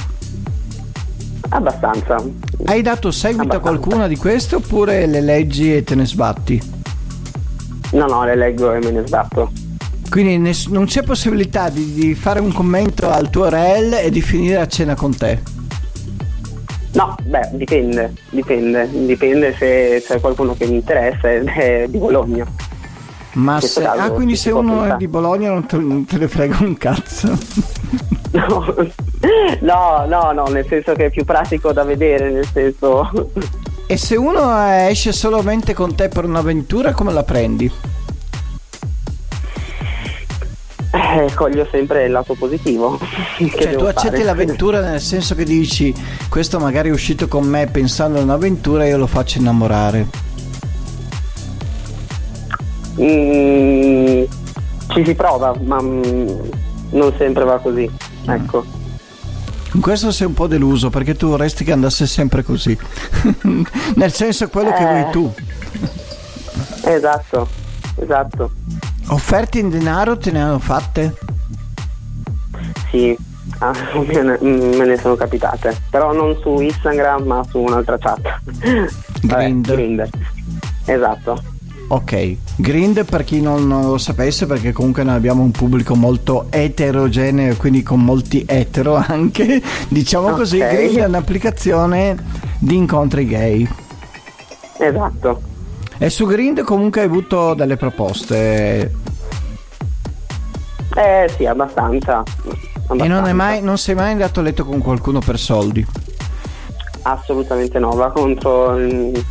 Abbastanza. 1.50 2.16
Hai 2.64 2.80
dato 2.80 3.10
seguito 3.10 3.40
a 3.42 3.56
Abbastanza. 3.56 3.60
qualcuna 3.60 4.06
di 4.08 4.16
queste 4.16 4.54
oppure 4.54 5.04
le 5.06 5.20
leggi 5.20 5.74
e 5.76 5.84
te 5.84 5.94
ne 5.94 6.06
sbatti? 6.06 6.62
No, 7.90 8.06
no, 8.06 8.24
le 8.24 8.36
leggo 8.36 8.72
e 8.72 8.78
me 8.78 8.90
ne 8.90 9.06
sbatto. 9.06 9.52
Quindi 10.12 10.36
ness- 10.36 10.66
non 10.66 10.84
c'è 10.84 11.02
possibilità 11.02 11.70
di, 11.70 11.94
di 11.94 12.14
fare 12.14 12.38
un 12.38 12.52
commento 12.52 13.08
al 13.08 13.30
tuo 13.30 13.48
reel 13.48 13.94
e 13.94 14.10
di 14.10 14.20
finire 14.20 14.60
a 14.60 14.66
cena 14.66 14.94
con 14.94 15.16
te. 15.16 15.40
No, 16.92 17.14
beh, 17.22 17.48
dipende, 17.52 18.12
dipende. 18.28 18.90
Dipende 19.06 19.54
se 19.56 20.04
c'è 20.06 20.20
qualcuno 20.20 20.54
che 20.54 20.66
mi 20.66 20.74
interessa 20.74 21.32
ed 21.32 21.48
è 21.48 21.86
di 21.88 21.96
Bologna. 21.96 22.46
Ma 23.36 23.58
se, 23.62 23.86
ah, 23.86 24.10
quindi 24.10 24.36
se 24.36 24.50
uno 24.50 24.72
è 24.72 24.78
pensare. 24.80 24.98
di 24.98 25.08
Bologna 25.08 25.48
non 25.48 25.64
te, 25.64 25.78
non 25.78 26.04
te 26.04 26.18
ne 26.18 26.28
frega 26.28 26.58
un 26.60 26.76
cazzo. 26.76 27.38
No, 28.32 28.74
no, 29.60 30.04
no, 30.06 30.32
no, 30.32 30.44
nel 30.48 30.66
senso 30.68 30.92
che 30.92 31.06
è 31.06 31.10
più 31.10 31.24
pratico 31.24 31.72
da 31.72 31.84
vedere, 31.84 32.30
nel 32.30 32.46
senso... 32.52 33.10
E 33.86 33.96
se 33.96 34.16
uno 34.16 34.58
esce 34.58 35.12
solamente 35.12 35.72
con 35.72 35.94
te 35.94 36.08
per 36.08 36.26
un'avventura, 36.26 36.92
come 36.92 37.14
la 37.14 37.22
prendi? 37.22 37.72
Eh, 41.14 41.30
coglio 41.34 41.66
sempre 41.70 42.04
il 42.06 42.12
lato 42.12 42.34
positivo. 42.34 42.98
Che 43.36 43.50
Cioè, 43.50 43.76
tu 43.76 43.84
accetti 43.84 44.14
fare? 44.16 44.24
l'avventura 44.24 44.80
nel 44.80 45.00
senso 45.00 45.34
che 45.34 45.44
dici, 45.44 45.92
questo 46.28 46.58
magari 46.58 46.88
è 46.88 46.92
uscito 46.92 47.28
con 47.28 47.44
me 47.46 47.66
pensando 47.66 48.18
a 48.18 48.22
un'avventura 48.22 48.84
e 48.84 48.88
io 48.88 48.96
lo 48.98 49.06
faccio 49.06 49.38
innamorare. 49.38 50.06
Mm, 53.00 54.24
ci 54.88 55.04
si 55.04 55.14
prova, 55.14 55.54
ma 55.64 55.80
mm, 55.80 56.28
non 56.90 57.12
sempre 57.18 57.44
va 57.44 57.58
così. 57.58 57.90
Ecco. 58.26 58.64
In 59.74 59.80
questo 59.80 60.10
sei 60.12 60.26
un 60.26 60.34
po' 60.34 60.46
deluso 60.46 60.90
perché 60.90 61.14
tu 61.14 61.28
vorresti 61.28 61.64
che 61.64 61.72
andasse 61.72 62.06
sempre 62.06 62.42
così. 62.42 62.76
nel 63.96 64.12
senso 64.12 64.48
quello 64.48 64.70
che 64.72 64.82
Eh. 64.82 64.86
vuoi 65.00 65.10
tu. 65.10 65.32
Esatto, 66.84 67.48
esatto. 67.96 68.50
Offerte 69.08 69.58
in 69.58 69.68
denaro 69.68 70.16
te 70.16 70.30
ne 70.30 70.42
hanno 70.42 70.58
fatte? 70.58 71.14
Sì, 72.90 73.16
ah, 73.58 73.72
me, 74.40 74.84
ne, 74.84 74.96
sono 74.98 75.14
capitate. 75.14 75.76
Però 75.90 76.12
non 76.12 76.36
su 76.40 76.60
Instagram, 76.60 77.24
ma 77.24 77.44
su 77.48 77.58
un'altra 77.58 77.98
chat. 77.98 78.20
Vabbè, 79.22 79.42
Grindr. 79.44 79.74
Grindr. 79.74 80.08
Esatto. 80.84 81.42
Ok, 81.88 82.36
Grind 82.56 83.04
per 83.04 83.22
chi 83.22 83.42
non 83.42 83.66
non 83.66 83.82
lo 83.82 83.98
sapesse 83.98 84.46
perché 84.46 84.72
comunque 84.72 85.02
noi 85.02 85.14
abbiamo 85.14 85.42
un 85.42 85.50
pubblico 85.50 85.94
molto 85.94 86.46
eterogeneo, 86.48 87.54
quindi 87.56 87.82
con 87.82 88.02
molti 88.02 88.44
etero 88.48 88.94
anche, 88.94 89.60
diciamo 89.88 90.30
così, 90.30 90.58
Ok. 90.58 90.70
Grind 90.72 90.96
è 90.98 91.04
un'applicazione 91.04 92.16
di 92.58 92.76
incontri 92.76 93.26
gay. 93.26 93.68
Esatto. 94.78 95.42
E 96.02 96.10
su 96.10 96.26
Grind 96.26 96.62
comunque 96.62 97.02
hai 97.02 97.06
avuto 97.06 97.54
delle 97.54 97.76
proposte 97.76 98.90
Eh 100.96 101.30
sì, 101.36 101.46
abbastanza. 101.46 102.24
e 102.24 102.48
non, 102.88 102.98
abbastanza. 102.98 103.32
mai, 103.34 103.62
non 103.62 103.78
sei 103.78 103.94
mai 103.94 104.10
andato 104.10 104.40
a 104.40 104.42
letto 104.42 104.64
con 104.64 104.80
qualcuno 104.80 105.20
per 105.20 105.38
soldi. 105.38 105.86
Assolutamente 107.02 107.78
no, 107.78 107.90
va 107.90 108.10
contro 108.10 108.76
il, 108.78 109.24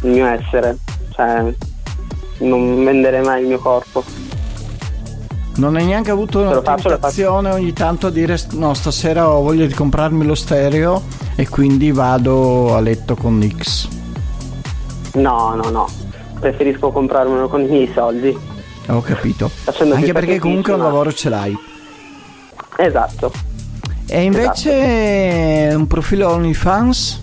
mio 0.00 0.26
essere. 0.26 0.78
Cioè, 1.10 1.54
non 2.38 2.84
vendere 2.84 3.20
mai 3.20 3.42
il 3.42 3.46
mio 3.46 3.60
corpo. 3.60 4.02
Non 5.58 5.76
hai 5.76 5.84
neanche 5.84 6.10
avuto 6.10 6.40
una 6.40 6.60
tentazione 6.60 7.52
ogni 7.52 7.72
tanto 7.72 8.08
a 8.08 8.10
dire 8.10 8.36
no 8.54 8.74
stasera 8.74 9.30
ho 9.30 9.42
voglia 9.42 9.66
di 9.66 9.74
comprarmi 9.74 10.26
lo 10.26 10.34
stereo 10.34 11.02
e 11.36 11.48
quindi 11.48 11.92
vado 11.92 12.74
a 12.74 12.80
letto 12.80 13.14
con 13.14 13.40
X. 13.56 13.97
No, 15.20 15.54
no, 15.54 15.68
no. 15.70 15.88
Preferisco 16.40 16.90
comprarmelo 16.90 17.48
con 17.48 17.62
i 17.62 17.66
miei 17.66 17.90
soldi. 17.94 18.36
Ho 18.88 19.00
capito. 19.02 19.48
Facendo 19.48 19.94
Anche 19.94 20.12
perché 20.12 20.38
comunque 20.38 20.72
un 20.72 20.80
lavoro 20.80 21.12
ce 21.12 21.28
l'hai. 21.28 21.56
Esatto. 22.76 23.32
E 24.06 24.22
invece 24.22 25.72
un 25.74 25.86
profilo 25.86 26.30
OnlyFans 26.30 27.22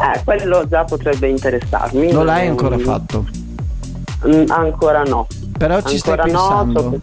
Eh, 0.00 0.20
quello 0.24 0.66
già 0.68 0.84
potrebbe 0.84 1.28
interessarmi. 1.28 2.10
non 2.12 2.24
l'hai 2.26 2.46
Mm, 2.46 2.50
ancora 2.50 2.78
fatto. 2.78 3.26
mm, 4.26 4.44
Ancora 4.48 5.02
no. 5.02 5.26
Però 5.56 5.80
ci 5.82 5.98
stai 5.98 6.18
Ancora 6.18 6.32
no, 6.32 6.48
pensando. 6.48 6.98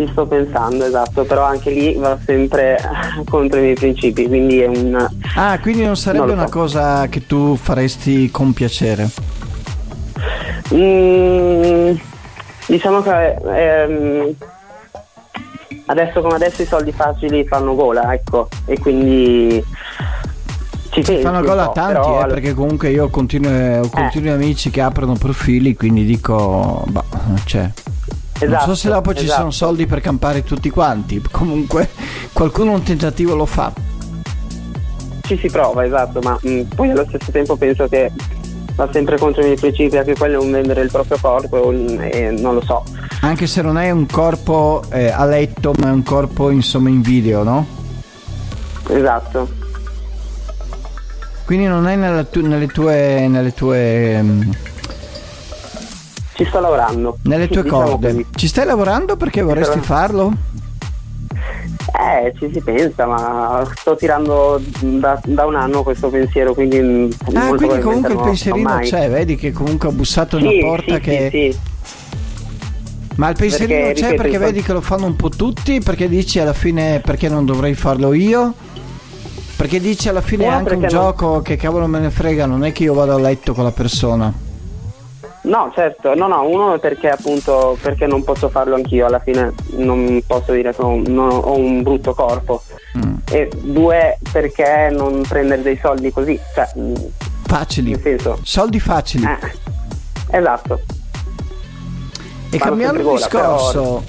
Sto- 0.00 0.04
ci 0.04 0.10
sto 0.12 0.26
pensando, 0.26 0.84
esatto, 0.84 1.24
però 1.24 1.44
anche 1.44 1.70
lì 1.70 1.94
va 1.94 2.18
sempre 2.24 2.78
contro 3.28 3.58
i 3.58 3.62
miei 3.62 3.74
principi, 3.74 4.26
quindi 4.26 4.60
è 4.60 4.66
un... 4.66 5.08
Ah, 5.36 5.58
quindi 5.60 5.84
non 5.84 5.96
sarebbe 5.96 6.26
Non 6.26 6.34
una 6.36 6.46
so. 6.46 6.52
cosa 6.52 7.06
che 7.08 7.26
tu 7.26 7.56
faresti 7.56 8.30
con 8.30 8.52
piacere. 8.52 9.08
Mm, 10.72 11.94
diciamo 12.66 13.02
che 13.02 13.36
ehm, 13.44 14.34
adesso 15.86 16.20
come 16.20 16.34
adesso 16.34 16.62
i 16.62 16.66
soldi 16.66 16.92
facili 16.92 17.44
fanno 17.46 17.74
gola, 17.74 18.12
ecco, 18.12 18.48
e 18.66 18.78
quindi 18.78 19.64
ci 20.90 21.02
Fanno 21.02 21.38
un 21.38 21.44
gol 21.44 21.58
a 21.58 21.68
tanti, 21.68 21.92
però 21.92 22.24
eh, 22.24 22.26
perché 22.26 22.52
comunque 22.52 22.90
io 22.90 23.04
ho 23.04 23.08
continui, 23.08 23.78
ho 23.78 23.88
continui 23.88 24.30
amici 24.30 24.70
che 24.70 24.80
aprono 24.80 25.14
profili, 25.14 25.76
quindi 25.76 26.04
dico, 26.04 26.84
bah, 26.88 27.04
cioè, 27.44 27.70
non 28.46 28.58
so 28.58 28.72
Esatto, 28.72 28.74
se 28.74 28.88
dopo 28.88 29.14
ci 29.14 29.24
esatto. 29.24 29.38
sono 29.38 29.50
soldi 29.50 29.86
per 29.86 30.00
campare 30.00 30.42
tutti 30.42 30.70
quanti, 30.70 31.20
comunque 31.30 31.88
qualcuno 32.32 32.72
un 32.72 32.82
tentativo 32.82 33.34
lo 33.34 33.46
fa. 33.46 33.72
ci 35.22 35.36
si 35.38 35.48
prova, 35.50 35.84
esatto, 35.84 36.20
ma 36.22 36.38
mm, 36.46 36.62
poi 36.74 36.90
allo 36.90 37.04
stesso 37.08 37.30
tempo 37.30 37.56
penso 37.56 37.86
che 37.88 38.10
va 38.74 38.88
sempre 38.92 39.18
contro 39.18 39.42
i 39.42 39.46
miei 39.46 39.56
principi, 39.56 39.96
anche 39.96 40.14
quello 40.16 40.40
è 40.40 40.44
un 40.44 40.50
vendere 40.50 40.80
il 40.82 40.90
proprio 40.90 41.18
corpo 41.20 41.66
un- 41.68 41.98
e 42.10 42.30
non 42.30 42.54
lo 42.54 42.62
so. 42.64 42.82
Anche 43.22 43.46
se 43.46 43.60
non 43.62 43.76
è 43.76 43.90
un 43.90 44.06
corpo 44.06 44.82
eh, 44.90 45.08
a 45.10 45.24
letto, 45.26 45.72
ma 45.78 45.88
è 45.88 45.92
un 45.92 46.02
corpo 46.02 46.50
insomma 46.50 46.88
in 46.88 47.02
video, 47.02 47.42
no? 47.42 47.66
Esatto. 48.88 49.48
Quindi 51.44 51.66
non 51.66 51.86
è 51.88 51.96
nella 51.96 52.24
tu- 52.24 52.46
nelle 52.46 52.66
tue... 52.68 53.26
Nelle 53.28 53.52
tue 53.52 54.22
mm, 54.22 54.50
Ci 56.40 56.46
sto 56.46 56.60
lavorando. 56.60 57.18
nelle 57.24 57.48
tue 57.48 57.62
Diciamo 57.62 57.82
corde. 57.82 58.10
così. 58.12 58.26
Ci 58.34 58.46
stai 58.48 58.64
lavorando 58.64 59.16
perché 59.16 59.42
vorresti 59.42 59.74
Però- 59.78 59.84
farlo? 59.84 60.32
Eh, 61.92 62.32
ci 62.38 62.50
si 62.52 62.60
pensa, 62.60 63.04
ma 63.04 63.62
sto 63.76 63.94
tirando 63.96 64.58
da, 64.80 65.20
da 65.24 65.44
un 65.44 65.54
anno 65.56 65.82
questo 65.82 66.08
pensiero, 66.08 66.54
quindi... 66.54 66.78
Ah, 66.78 67.44
molto 67.46 67.66
quindi 67.66 67.80
comunque 67.82 68.12
il 68.14 68.20
pensierino 68.20 68.68
mai. 68.68 68.88
c'è, 68.88 69.10
vedi 69.10 69.36
che 69.36 69.52
comunque 69.52 69.88
ho 69.88 69.92
bussato 69.92 70.36
a 70.36 70.40
una 70.40 70.48
Sì, 70.50 70.60
porta 70.60 70.94
sì, 70.94 71.00
che... 71.00 71.28
sì, 71.30 71.52
sì. 71.52 71.58
Ma 73.16 73.28
il 73.28 73.36
pensierino 73.36 73.78
Perché, 73.80 73.92
c'è 74.00 74.10
ripeto, 74.10 74.22
perché 74.22 74.38
vedi 74.38 74.62
che 74.62 74.72
lo 74.72 74.80
fanno 74.80 75.04
un 75.06 75.16
po' 75.16 75.28
tutti, 75.28 75.80
perché 75.80 76.08
dici 76.08 76.38
alla 76.38 76.54
fine 76.54 77.00
perché 77.04 77.28
non 77.28 77.44
dovrei 77.44 77.74
farlo 77.74 78.14
io? 78.14 78.54
Perché 79.56 79.78
dici 79.78 80.08
alla 80.08 80.22
fine 80.22 80.44
è 80.44 80.48
anche 80.48 80.72
un 80.74 80.80
non- 80.80 80.88
gioco 80.88 81.42
che 81.42 81.56
cavolo 81.56 81.86
me 81.86 81.98
ne 81.98 82.10
frega, 82.10 82.46
non 82.46 82.64
è 82.64 82.72
che 82.72 82.84
io 82.84 82.94
vado 82.94 83.14
a 83.14 83.18
letto 83.20 83.52
con 83.52 83.64
la 83.64 83.72
persona. 83.72 84.32
No, 85.42 85.72
certo, 85.74 86.14
no, 86.14 86.26
no, 86.26 86.46
uno 86.46 86.78
perché 86.78 87.08
appunto 87.08 87.78
perché 87.80 88.06
non 88.06 88.22
posso 88.24 88.50
farlo 88.50 88.74
anch'io, 88.74 89.06
alla 89.06 89.20
fine 89.20 89.54
non 89.76 90.22
posso 90.26 90.52
dire 90.52 90.74
che 90.74 90.82
ho, 90.82 90.88
un- 90.88 91.04
non 91.08 91.30
ho- 91.30 91.56
un 91.56 91.82
brutto 91.82 92.12
corpo. 92.14 92.62
Mm. 92.98 93.14
E 93.30 93.50
due 93.62 94.18
perché 94.30 94.90
non 94.92 95.22
prendere 95.26 95.62
dei 95.62 95.78
soldi 95.82 96.12
così, 96.12 96.38
cioè, 96.54 96.68
mm, 96.78 96.94
Facili. 97.46 97.98
senso, 98.02 98.38
Soldi 98.42 98.78
facili. 98.80 99.24
eh, 99.24 100.36
esatto. 100.38 100.80
e 102.50 102.58
fanno 102.58 102.70
cambiando 102.70 103.02
gola, 103.02 103.16
discorso, 103.16 104.04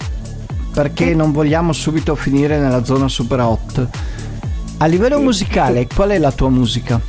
perché 0.73 1.13
non 1.13 1.31
vogliamo 1.31 1.71
subito 1.71 2.13
finire 2.15 2.57
nella 2.59 2.83
zona 2.83 3.07
super 3.07 3.39
hot. 3.39 3.87
A 4.79 4.85
livello 4.87 5.19
musicale, 5.19 5.87
qual 5.87 6.09
è 6.09 6.17
la 6.17 6.31
tua 6.31 6.49
musica? 6.49 6.99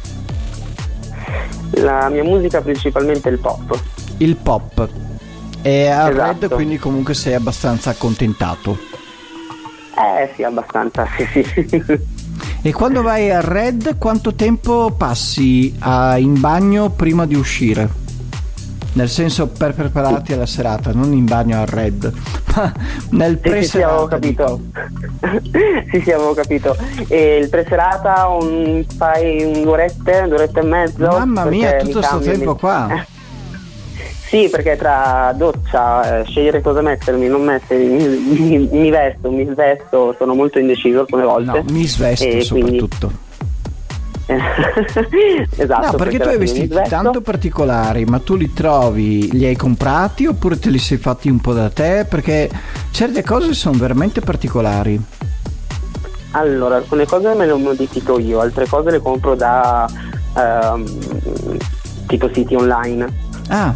La 1.76 2.08
mia 2.10 2.22
musica 2.22 2.60
principalmente 2.60 3.28
è 3.30 3.32
il 3.32 3.38
pop. 3.38 3.80
Il 4.22 4.36
pop. 4.36 4.88
E 5.62 5.88
a 5.88 6.08
Esatto. 6.08 6.38
Red 6.40 6.54
quindi 6.54 6.78
comunque 6.78 7.12
sei 7.14 7.34
abbastanza 7.34 7.90
accontentato. 7.90 8.78
Eh 9.94 10.32
sì, 10.36 10.42
abbastanza, 10.44 11.06
sì, 11.16 11.42
sì. 11.44 12.00
E 12.62 12.72
quando 12.72 13.02
vai 13.02 13.30
a 13.30 13.40
Red, 13.40 13.98
quanto 13.98 14.34
tempo 14.34 14.94
passi 14.96 15.74
a- 15.80 16.16
in 16.18 16.38
bagno 16.40 16.90
prima 16.90 17.26
di 17.26 17.34
uscire? 17.34 18.00
Nel 18.94 19.08
senso 19.08 19.48
per 19.48 19.74
prepararti 19.74 20.32
alla 20.34 20.46
serata, 20.46 20.92
non 20.92 21.12
in 21.12 21.24
bagno 21.24 21.60
a 21.60 21.64
Red, 21.64 22.12
ma 22.54 22.72
nel 23.10 23.40
Sì, 23.42 23.50
sì, 23.62 23.64
sì, 23.64 23.82
avevo 23.82 24.06
pre-serata. 24.06 24.08
capito. 24.08 24.60
sì, 25.90 26.00
sì, 26.00 26.10
avevo 26.12 26.34
capito. 26.34 26.76
E 27.08 27.36
il 27.38 27.48
preserata 27.48 28.28
un, 28.28 28.84
fai 28.96 29.42
un'oretta, 29.42 30.24
un'oretta 30.26 30.60
e 30.60 30.64
mezzo. 30.64 31.06
Mamma 31.06 31.44
mia, 31.46 31.72
tutto 31.78 31.84
mi 31.84 31.90
sto 31.90 32.00
cambio, 32.00 32.30
tempo 32.32 32.54
qua. 32.56 33.04
Eh, 34.34 34.38
Sì, 34.44 34.48
perché 34.48 34.76
tra 34.76 35.32
doccia, 35.36 36.20
eh, 36.20 36.24
scegliere 36.24 36.62
cosa 36.62 36.80
mettermi, 36.80 37.26
non 37.28 37.42
mettermi, 37.44 37.86
mi, 37.86 38.48
mi- 38.58 38.68
mi 38.70 38.90
vesto, 38.90 39.30
mi 39.30 39.46
svesto, 39.52 40.14
sono 40.16 40.34
molto 40.34 40.58
indeciso 40.58 41.00
alcune 41.00 41.24
volte. 41.24 41.62
No, 41.62 41.64
mi 41.70 41.86
svesto 41.86 42.24
E 42.24 42.46
quindi- 42.48 42.78
soprattutto. 42.78 43.30
esatto. 45.56 45.86
no, 45.90 45.92
perché 45.98 46.16
tu 46.16 46.22
alla 46.22 46.30
hai 46.32 46.38
vestiti 46.38 46.74
tanto 46.88 47.20
particolari, 47.20 48.04
ma 48.06 48.18
tu 48.20 48.36
li 48.36 48.52
trovi, 48.54 49.30
li 49.32 49.44
hai 49.44 49.56
comprati 49.56 50.26
oppure 50.26 50.58
te 50.58 50.70
li 50.70 50.78
sei 50.78 50.96
fatti 50.96 51.28
un 51.28 51.38
po' 51.40 51.52
da 51.52 51.68
te? 51.68 52.06
Perché 52.08 52.48
certe 52.92 53.22
cose 53.22 53.52
sono 53.52 53.76
veramente 53.78 54.20
particolari. 54.22 54.98
Allora, 56.30 56.76
alcune 56.76 57.04
cose 57.04 57.34
me 57.34 57.44
le 57.44 57.52
modifico 57.52 58.18
io, 58.18 58.40
altre 58.40 58.66
cose 58.66 58.90
le 58.92 59.00
compro 59.00 59.34
da 59.34 59.86
ehm, 60.34 60.84
tipo 62.06 62.30
siti 62.32 62.54
online. 62.54 63.12
Ah, 63.48 63.74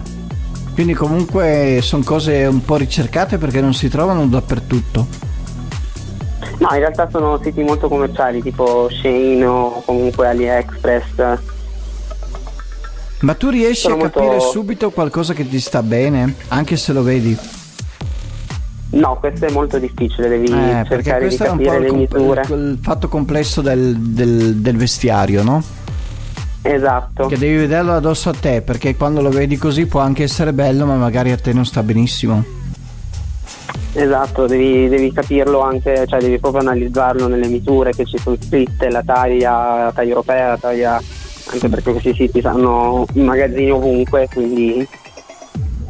quindi 0.76 0.92
comunque 0.92 1.78
sono 1.80 2.02
cose 2.04 2.44
un 2.44 2.62
po' 2.62 2.76
ricercate 2.76 3.38
perché 3.38 3.62
non 3.62 3.72
si 3.72 3.88
trovano 3.88 4.26
dappertutto. 4.26 5.06
No, 6.58 6.68
in 6.72 6.78
realtà 6.80 7.08
sono 7.10 7.40
siti 7.42 7.62
molto 7.62 7.88
commerciali, 7.88 8.42
tipo 8.42 8.90
Shane 8.90 9.42
o 9.46 9.82
comunque 9.86 10.28
AliExpress. 10.28 11.38
Ma 13.20 13.32
tu 13.32 13.48
riesci 13.48 13.80
Sono 13.80 13.94
a 13.94 13.98
molto- 14.00 14.20
capire 14.20 14.40
subito 14.40 14.90
qualcosa 14.90 15.32
che 15.32 15.48
ti 15.48 15.58
sta 15.60 15.82
bene, 15.82 16.34
anche 16.48 16.76
se 16.76 16.92
lo 16.92 17.02
vedi? 17.02 17.34
No, 18.90 19.16
questo 19.18 19.46
è 19.46 19.50
molto 19.52 19.78
difficile, 19.78 20.28
devi 20.28 20.48
Eh, 20.52 20.84
cercare 20.86 21.28
di 21.28 21.36
capire 21.36 21.76
il, 21.76 21.82
le 21.84 21.88
comp- 21.88 22.12
misure. 22.18 22.42
il 22.50 22.78
fatto 22.82 23.08
complesso 23.08 23.62
del, 23.62 23.96
del- 23.96 24.56
del 24.56 24.76
vestiario, 24.76 25.42
no? 25.42 25.62
Esatto. 26.66 27.26
Che 27.26 27.38
devi 27.38 27.56
vederlo 27.56 27.92
addosso 27.92 28.28
a 28.28 28.34
te, 28.38 28.60
perché 28.60 28.96
quando 28.96 29.22
lo 29.22 29.30
vedi 29.30 29.56
così 29.56 29.86
può 29.86 30.00
anche 30.00 30.24
essere 30.24 30.52
bello, 30.52 30.84
ma 30.84 30.96
magari 30.96 31.30
a 31.30 31.36
te 31.36 31.52
non 31.52 31.64
sta 31.64 31.82
benissimo. 31.82 32.44
Esatto, 33.92 34.46
devi, 34.46 34.88
devi 34.88 35.12
capirlo 35.12 35.60
anche, 35.60 36.06
cioè 36.06 36.20
devi 36.20 36.38
proprio 36.38 36.62
analizzarlo 36.62 37.28
nelle 37.28 37.46
misure 37.46 37.92
che 37.92 38.04
ci 38.04 38.18
sono 38.18 38.36
scritte, 38.38 38.90
la 38.90 39.02
taglia, 39.02 39.84
la 39.84 39.92
taglia 39.94 40.10
europea, 40.10 40.48
la 40.48 40.58
taglia, 40.58 41.02
anche 41.50 41.68
perché 41.68 41.92
questi 41.92 42.14
siti 42.14 42.40
hanno 42.40 43.06
i 43.14 43.20
magazzini 43.20 43.70
ovunque, 43.70 44.28
quindi 44.30 44.86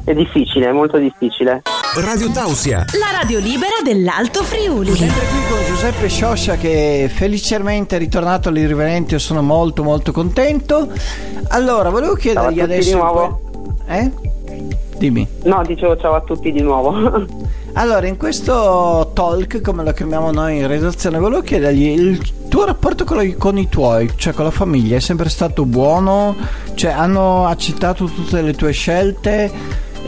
è 0.05 0.15
difficile, 0.15 0.69
è 0.69 0.73
molto 0.73 0.99
difficile. 0.99 1.63
Radio 1.97 2.31
Tausia, 2.31 2.85
La 2.99 3.19
radio 3.21 3.39
libera 3.39 3.77
dell'Alto 3.83 4.43
Friuli. 4.43 4.95
Sempre 4.95 5.25
qui 5.27 5.39
con 5.49 5.65
Giuseppe 5.67 6.09
Scioscia 6.09 6.57
che 6.57 7.11
felicemente 7.13 7.97
è 7.97 7.99
ritornato 7.99 8.51
all'irriverente, 8.51 9.15
io 9.15 9.19
sono 9.19 9.41
molto 9.41 9.83
molto 9.83 10.13
contento. 10.13 10.89
Allora, 11.49 11.89
volevo 11.89 12.15
chiedergli 12.15 12.49
tutti 12.49 12.61
adesso... 12.61 12.89
di 12.91 12.95
nuovo. 12.95 13.41
Eh? 13.87 14.11
Dimmi. 14.99 15.27
No, 15.45 15.63
dicevo 15.67 15.97
ciao 15.97 16.15
a 16.15 16.21
tutti 16.21 16.53
di 16.53 16.61
nuovo. 16.61 17.55
Allora, 17.79 18.07
in 18.07 18.17
questo 18.17 19.11
talk, 19.13 19.61
come 19.61 19.85
lo 19.85 19.93
chiamiamo 19.93 20.33
noi 20.33 20.57
in 20.61 20.67
redazione, 20.67 21.19
volevo 21.19 21.43
chiedergli 21.43 21.89
il 21.89 22.49
tuo 22.49 22.65
rapporto 22.65 23.05
con, 23.05 23.23
i- 23.23 23.37
con 23.37 23.59
i 23.59 23.69
tuoi, 23.69 24.11
cioè 24.17 24.33
con 24.33 24.47
la 24.47 24.51
famiglia, 24.51 24.97
è 24.97 25.01
sempre 25.01 25.29
stato 25.29 25.67
buono? 25.67 26.35
Cioè, 26.73 26.93
hanno 26.93 27.47
accettato 27.47 28.07
tutte 28.07 28.41
le 28.41 28.55
tue 28.55 28.73
scelte? 28.73 29.53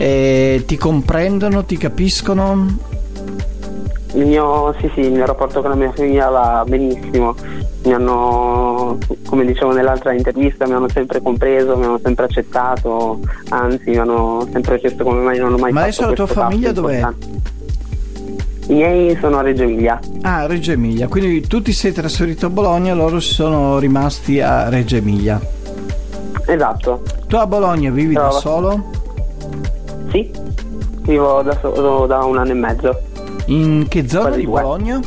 E 0.01 0.63
ti 0.65 0.77
comprendono, 0.77 1.65
ti 1.65 1.75
capiscono? 1.75 2.67
Il 4.13 4.25
mio, 4.25 4.73
sì, 4.79 4.89
sì, 4.93 5.01
il 5.01 5.11
mio 5.11 5.25
rapporto 5.25 5.59
con 5.59 5.71
la 5.71 5.75
mia 5.75 5.91
famiglia 5.91 6.29
va 6.29 6.63
benissimo. 6.65 7.35
Mi 7.83 7.93
hanno, 7.93 8.97
come 9.27 9.43
dicevo 9.45 9.73
nell'altra 9.73 10.13
intervista, 10.13 10.65
mi 10.67 10.71
hanno 10.71 10.87
sempre 10.87 11.21
compreso, 11.21 11.75
mi 11.75 11.83
hanno 11.83 11.99
sempre 12.01 12.25
accettato, 12.25 13.19
anzi 13.49 13.89
mi 13.89 13.97
hanno 13.97 14.47
sempre 14.53 14.79
chiesto 14.79 15.03
come 15.03 15.19
mai 15.19 15.37
non 15.37 15.53
ho 15.53 15.57
mai 15.57 15.73
Ma 15.73 15.81
adesso 15.81 16.07
la 16.07 16.13
tua 16.13 16.27
famiglia 16.27 16.71
dov'è? 16.71 17.05
I 18.67 18.73
miei 18.73 19.17
sono 19.19 19.39
a 19.39 19.41
Reggio 19.41 19.63
Emilia. 19.63 19.99
Ah, 20.21 20.45
Reggio 20.45 20.71
Emilia, 20.71 21.09
quindi 21.09 21.41
tu 21.45 21.61
ti 21.61 21.73
sei 21.73 21.91
trasferito 21.91 22.45
a 22.45 22.49
Bologna, 22.49 22.93
loro 22.93 23.19
sono 23.19 23.79
rimasti 23.79 24.39
a 24.39 24.69
Reggio 24.69 24.95
Emilia. 24.95 25.41
Esatto, 26.45 27.01
Tu 27.27 27.35
a 27.35 27.45
Bologna 27.45 27.91
vivi 27.91 28.13
da 28.13 28.21
Brava. 28.21 28.39
solo? 28.39 28.97
Sì. 30.11 30.31
Vivo 31.01 31.41
da 31.41 31.57
solo 31.59 32.05
da 32.05 32.23
un 32.23 32.37
anno 32.37 32.51
e 32.51 32.55
mezzo. 32.55 33.01
In 33.47 33.87
che 33.87 34.07
zona 34.07 34.25
Quasi 34.25 34.39
di 34.39 34.45
due. 34.45 34.61
Bologna? 34.61 34.99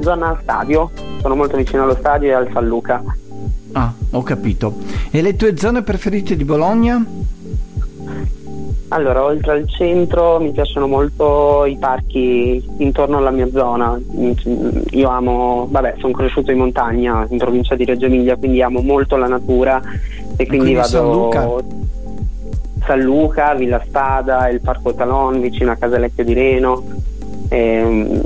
Zona 0.00 0.38
stadio, 0.42 0.90
sono 1.20 1.34
molto 1.34 1.56
vicino 1.56 1.82
allo 1.84 1.96
stadio 1.96 2.28
e 2.28 2.32
al 2.32 2.48
San 2.52 2.66
Luca. 2.66 3.02
Ah, 3.72 3.92
ho 4.10 4.22
capito. 4.22 4.74
E 5.10 5.22
le 5.22 5.36
tue 5.36 5.56
zone 5.56 5.82
preferite 5.82 6.36
di 6.36 6.44
Bologna? 6.44 7.04
Allora, 8.90 9.22
oltre 9.22 9.52
al 9.52 9.68
centro 9.68 10.40
mi 10.40 10.50
piacciono 10.50 10.86
molto 10.86 11.66
i 11.66 11.76
parchi 11.76 12.64
intorno 12.78 13.18
alla 13.18 13.30
mia 13.30 13.48
zona. 13.50 14.00
Io 14.90 15.08
amo, 15.08 15.66
vabbè, 15.70 15.96
sono 15.98 16.14
cresciuto 16.14 16.50
in 16.52 16.58
montagna 16.58 17.26
in 17.28 17.36
provincia 17.36 17.74
di 17.74 17.84
Reggio 17.84 18.06
Emilia, 18.06 18.36
quindi 18.36 18.62
amo 18.62 18.80
molto 18.80 19.16
la 19.16 19.28
natura 19.28 19.80
e 20.36 20.46
quindi, 20.46 20.56
quindi 20.56 20.74
vado 20.74 20.88
San 20.88 21.10
Luca? 21.10 21.46
San 22.88 23.00
Luca, 23.02 23.52
Villa 23.54 23.82
Spada, 23.86 24.48
il 24.48 24.62
Parco 24.62 24.94
Talon 24.94 25.42
vicino 25.42 25.70
a 25.72 25.76
Casalecchio 25.76 26.24
di 26.24 26.32
Reno, 26.32 26.82
ehm, 27.50 28.22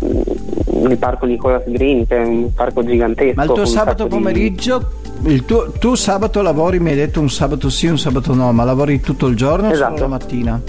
il 0.88 0.96
Parco 0.98 1.26
Nicolas 1.26 1.64
Green 1.66 2.06
che 2.06 2.16
è 2.22 2.24
un 2.24 2.54
parco 2.54 2.84
gigantesco. 2.84 3.34
Ma 3.34 3.42
il 3.42 3.50
tuo 3.50 3.64
sabato 3.64 4.04
di- 4.04 4.08
pomeriggio, 4.10 4.90
il 5.24 5.44
tuo, 5.44 5.72
tu 5.72 5.96
sabato 5.96 6.42
lavori, 6.42 6.78
mi 6.78 6.90
hai 6.90 6.96
detto 6.96 7.18
un 7.18 7.28
sabato 7.28 7.68
sì, 7.70 7.88
un 7.88 7.98
sabato 7.98 8.34
no, 8.34 8.52
ma 8.52 8.62
lavori 8.62 9.00
tutto 9.00 9.26
il 9.26 9.34
giorno 9.34 9.66
o 9.66 9.72
Esatto. 9.72 9.96
solo 9.96 10.02
la 10.02 10.08
mattina? 10.16 10.60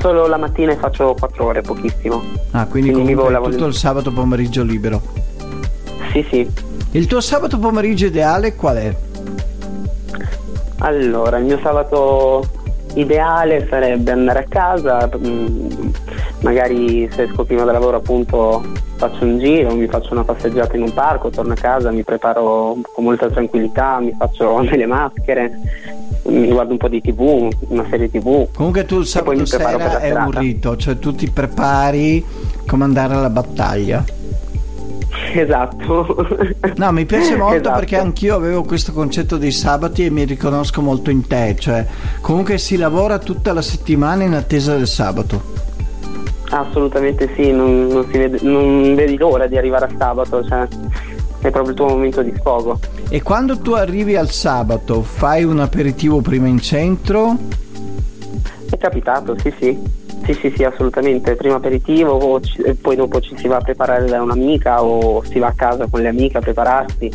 Solo 0.00 0.26
la 0.28 0.36
mattina 0.36 0.70
e 0.70 0.76
faccio 0.76 1.16
4 1.18 1.44
ore, 1.44 1.60
pochissimo. 1.62 2.22
Ah, 2.52 2.66
quindi, 2.66 2.92
Quindi 2.92 3.14
comunque 3.14 3.50
tutto 3.50 3.66
il 3.66 3.74
sabato 3.74 4.12
pomeriggio 4.12 4.62
libero. 4.62 5.02
Sì, 6.12 6.24
sì. 6.30 6.48
Il 6.92 7.06
tuo 7.08 7.20
sabato 7.20 7.58
pomeriggio 7.58 8.06
ideale 8.06 8.54
qual 8.54 8.76
è? 8.76 8.96
Allora, 10.80 11.38
il 11.38 11.44
mio 11.44 11.58
sabato 11.60 12.44
ideale 12.98 13.66
sarebbe 13.68 14.10
andare 14.10 14.40
a 14.40 14.44
casa, 14.48 15.08
mm, 15.16 15.90
magari 16.40 17.08
se 17.10 17.24
esco 17.24 17.44
prima 17.44 17.64
da 17.64 17.72
lavoro 17.72 17.98
appunto 17.98 18.62
faccio 18.96 19.24
un 19.24 19.38
giro, 19.38 19.74
mi 19.74 19.86
faccio 19.86 20.12
una 20.12 20.24
passeggiata 20.24 20.76
in 20.76 20.82
un 20.82 20.92
parco, 20.92 21.30
torno 21.30 21.52
a 21.52 21.56
casa, 21.56 21.90
mi 21.90 22.02
preparo 22.02 22.76
con 22.92 23.04
molta 23.04 23.30
tranquillità, 23.30 24.00
mi 24.00 24.14
faccio 24.18 24.60
delle 24.68 24.86
maschere, 24.86 25.58
mi 26.24 26.48
guardo 26.48 26.72
un 26.72 26.78
po' 26.78 26.88
di 26.88 27.00
tv, 27.00 27.48
una 27.68 27.86
serie 27.88 28.10
tv. 28.10 28.48
Comunque 28.54 28.84
tu 28.84 28.98
il 28.98 29.06
sabato 29.06 29.44
sera 29.46 29.98
è 30.00 30.12
un 30.12 30.30
rito, 30.32 30.76
cioè 30.76 30.98
tu 30.98 31.14
ti 31.14 31.30
prepari 31.30 32.24
come 32.66 32.84
andare 32.84 33.14
alla 33.14 33.30
battaglia. 33.30 34.04
Esatto. 35.32 36.26
No, 36.76 36.92
mi 36.92 37.06
piace 37.06 37.36
molto 37.36 37.56
esatto. 37.56 37.78
perché 37.78 37.96
anch'io 37.96 38.34
avevo 38.36 38.62
questo 38.62 38.92
concetto 38.92 39.36
dei 39.36 39.52
sabati 39.52 40.04
e 40.04 40.10
mi 40.10 40.24
riconosco 40.24 40.80
molto 40.80 41.10
in 41.10 41.26
te, 41.26 41.56
cioè 41.58 41.86
comunque 42.20 42.58
si 42.58 42.76
lavora 42.76 43.18
tutta 43.18 43.52
la 43.52 43.62
settimana 43.62 44.24
in 44.24 44.34
attesa 44.34 44.76
del 44.76 44.86
sabato. 44.86 45.66
Assolutamente 46.50 47.30
sì, 47.34 47.50
non, 47.52 47.88
non, 47.88 48.06
vede, 48.10 48.38
non 48.42 48.94
vedi 48.94 49.16
l'ora 49.16 49.46
di 49.46 49.58
arrivare 49.58 49.84
a 49.86 49.90
sabato, 49.96 50.44
cioè 50.44 50.66
è 51.40 51.50
proprio 51.50 51.70
il 51.70 51.74
tuo 51.74 51.88
momento 51.88 52.22
di 52.22 52.32
sfogo. 52.36 52.78
E 53.08 53.22
quando 53.22 53.58
tu 53.58 53.72
arrivi 53.72 54.16
al 54.16 54.30
sabato 54.30 55.02
fai 55.02 55.44
un 55.44 55.60
aperitivo 55.60 56.20
prima 56.20 56.46
in 56.46 56.60
centro? 56.60 57.36
È 58.70 58.76
capitato, 58.76 59.36
sì 59.38 59.52
sì. 59.58 60.06
Sì, 60.24 60.34
sì, 60.34 60.52
sì, 60.54 60.64
assolutamente. 60.64 61.34
Prima 61.36 61.56
aperitivo, 61.56 62.40
poi 62.80 62.96
dopo 62.96 63.20
ci 63.20 63.36
si 63.36 63.48
va 63.48 63.56
a 63.56 63.60
preparare 63.60 64.06
da 64.06 64.22
un'amica 64.22 64.82
o 64.82 65.22
si 65.24 65.38
va 65.38 65.48
a 65.48 65.52
casa 65.52 65.86
con 65.86 66.00
le 66.00 66.08
amiche 66.08 66.38
a 66.38 66.40
prepararsi. 66.40 67.10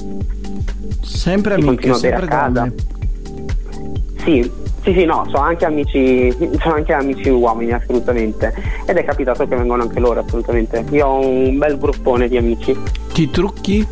Sempre 1.02 1.56
amiche, 1.56 1.94
sempre 1.94 2.26
a 2.26 2.28
casa. 2.28 2.72
Sì, 4.24 4.50
sì, 4.82 4.94
sì, 4.94 5.06
no, 5.06 5.26
sono 5.30 5.44
anche 5.44 5.66
amici, 5.66 6.32
sono 6.60 6.76
anche 6.76 6.94
amici 6.94 7.30
uomini 7.30 7.72
assolutamente. 7.72 8.54
Ed 8.86 8.98
è 8.98 9.04
capitato 9.04 9.48
che 9.48 9.56
vengono 9.56 9.84
anche 9.84 10.00
loro 10.00 10.22
assolutamente. 10.22 10.84
Io 10.92 11.08
ho 11.08 11.26
un 11.26 11.58
bel 11.58 11.78
gruppone 11.78 12.28
di 12.28 12.38
amici. 12.38 12.76
Ti 13.14 13.30
trucchi? 13.30 13.88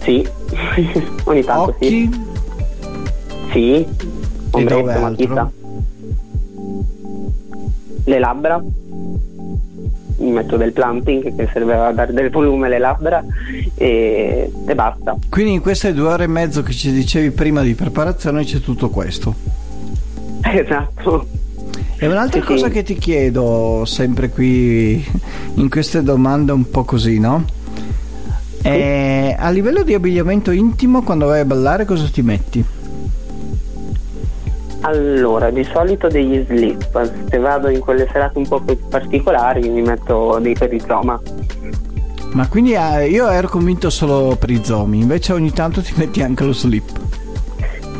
Sì, 0.00 0.26
ogni 1.24 1.44
tanto 1.44 1.70
Occhi? 1.70 1.88
sì. 1.88 2.28
Sì, 3.52 3.86
ombretto, 4.52 5.00
matita 5.00 5.50
le 8.10 8.18
labbra 8.18 8.60
metto 10.18 10.56
del 10.58 10.72
plumping 10.72 11.34
che 11.34 11.48
serve 11.50 11.74
a 11.74 11.92
dare 11.92 12.12
del 12.12 12.28
volume 12.30 12.66
alle 12.66 12.78
labbra 12.78 13.24
e, 13.74 14.50
e, 14.66 14.74
basta. 14.74 15.16
Quindi 15.30 15.52
in 15.54 15.60
queste 15.60 15.94
due 15.94 16.08
ore 16.08 16.24
e 16.24 16.26
mezzo 16.26 16.62
che 16.62 16.72
ci 16.72 16.92
dicevi 16.92 17.30
prima 17.30 17.62
di 17.62 17.74
preparazione 17.74 18.44
c'è 18.44 18.60
tutto 18.60 18.90
questo. 18.90 19.34
Esatto. 20.42 21.26
E 21.96 22.06
un'altra 22.06 22.40
sì, 22.40 22.46
cosa 22.46 22.66
sì. 22.66 22.72
che 22.72 22.82
ti 22.82 22.94
chiedo 22.94 23.84
sempre 23.84 24.30
qui 24.30 25.04
in 25.54 25.68
queste 25.68 26.02
domande 26.02 26.50
un 26.50 26.68
po' 26.70 26.84
così, 26.84 27.20
no? 27.20 27.44
Sì. 28.60 28.66
È, 28.66 29.36
a 29.38 29.50
livello 29.50 29.82
di 29.82 29.94
abbigliamento 29.94 30.50
intimo 30.50 31.02
quando 31.02 31.26
vai 31.26 31.40
a 31.40 31.44
ballare 31.44 31.84
cosa 31.84 32.08
ti 32.08 32.22
metti? 32.22 32.64
Allora, 34.82 35.50
di 35.50 35.62
solito 35.64 36.08
degli 36.08 36.42
slip, 36.46 37.28
se 37.28 37.38
vado 37.38 37.68
in 37.68 37.80
quelle 37.80 38.08
serate 38.10 38.38
un 38.38 38.48
po' 38.48 38.60
più 38.60 38.78
particolari 38.88 39.68
mi 39.68 39.82
metto 39.82 40.38
dei 40.40 40.54
perizoma. 40.54 41.20
Ma 42.32 42.48
quindi 42.48 42.72
eh, 42.72 43.08
io 43.08 43.28
ero 43.28 43.48
convinto 43.48 43.90
solo 43.90 44.36
per 44.36 44.50
i 44.50 44.64
zomi, 44.64 45.00
invece 45.00 45.32
ogni 45.32 45.52
tanto 45.52 45.82
ti 45.82 45.92
metti 45.96 46.22
anche 46.22 46.44
lo 46.44 46.52
slip. 46.52 46.88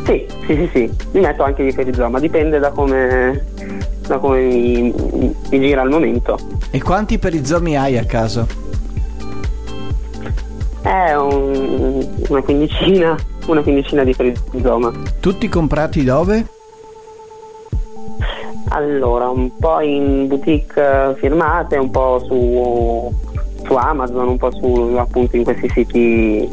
Sì, 0.05 0.27
sì, 0.47 0.55
sì, 0.55 0.71
sì, 0.73 0.91
mi 1.13 1.21
metto 1.21 1.43
anche 1.43 1.65
di 1.65 1.73
perizoma, 1.73 2.19
dipende 2.19 2.59
da 2.59 2.71
come, 2.71 3.45
da 4.07 4.19
come 4.19 4.41
mi, 4.41 4.95
mi, 5.51 5.61
gira 5.61 5.83
al 5.83 5.91
momento. 5.91 6.39
E 6.71 6.81
quanti 6.81 7.19
perizomi 7.19 7.77
hai 7.77 7.99
a 7.99 8.05
casa? 8.05 8.47
Eh, 10.83 11.17
un, 11.17 12.09
una 12.29 12.43
quindicina, 12.43 13.17
una 13.47 13.61
quindicina 13.61 14.03
di 14.03 14.15
perizoma. 14.15 14.93
Tutti 15.21 15.49
comprati 15.49 16.05
dove? 16.05 16.59
Allora, 18.73 19.29
un 19.29 19.51
po' 19.57 19.81
in 19.81 20.29
boutique 20.29 21.17
firmate, 21.19 21.77
un 21.77 21.91
po' 21.91 22.23
su, 22.25 23.13
su 23.65 23.75
Amazon, 23.75 24.29
un 24.29 24.37
po' 24.37 24.53
su 24.53 24.95
appunto 24.97 25.37
in 25.37 25.43
questi 25.43 25.69
siti 25.71 26.49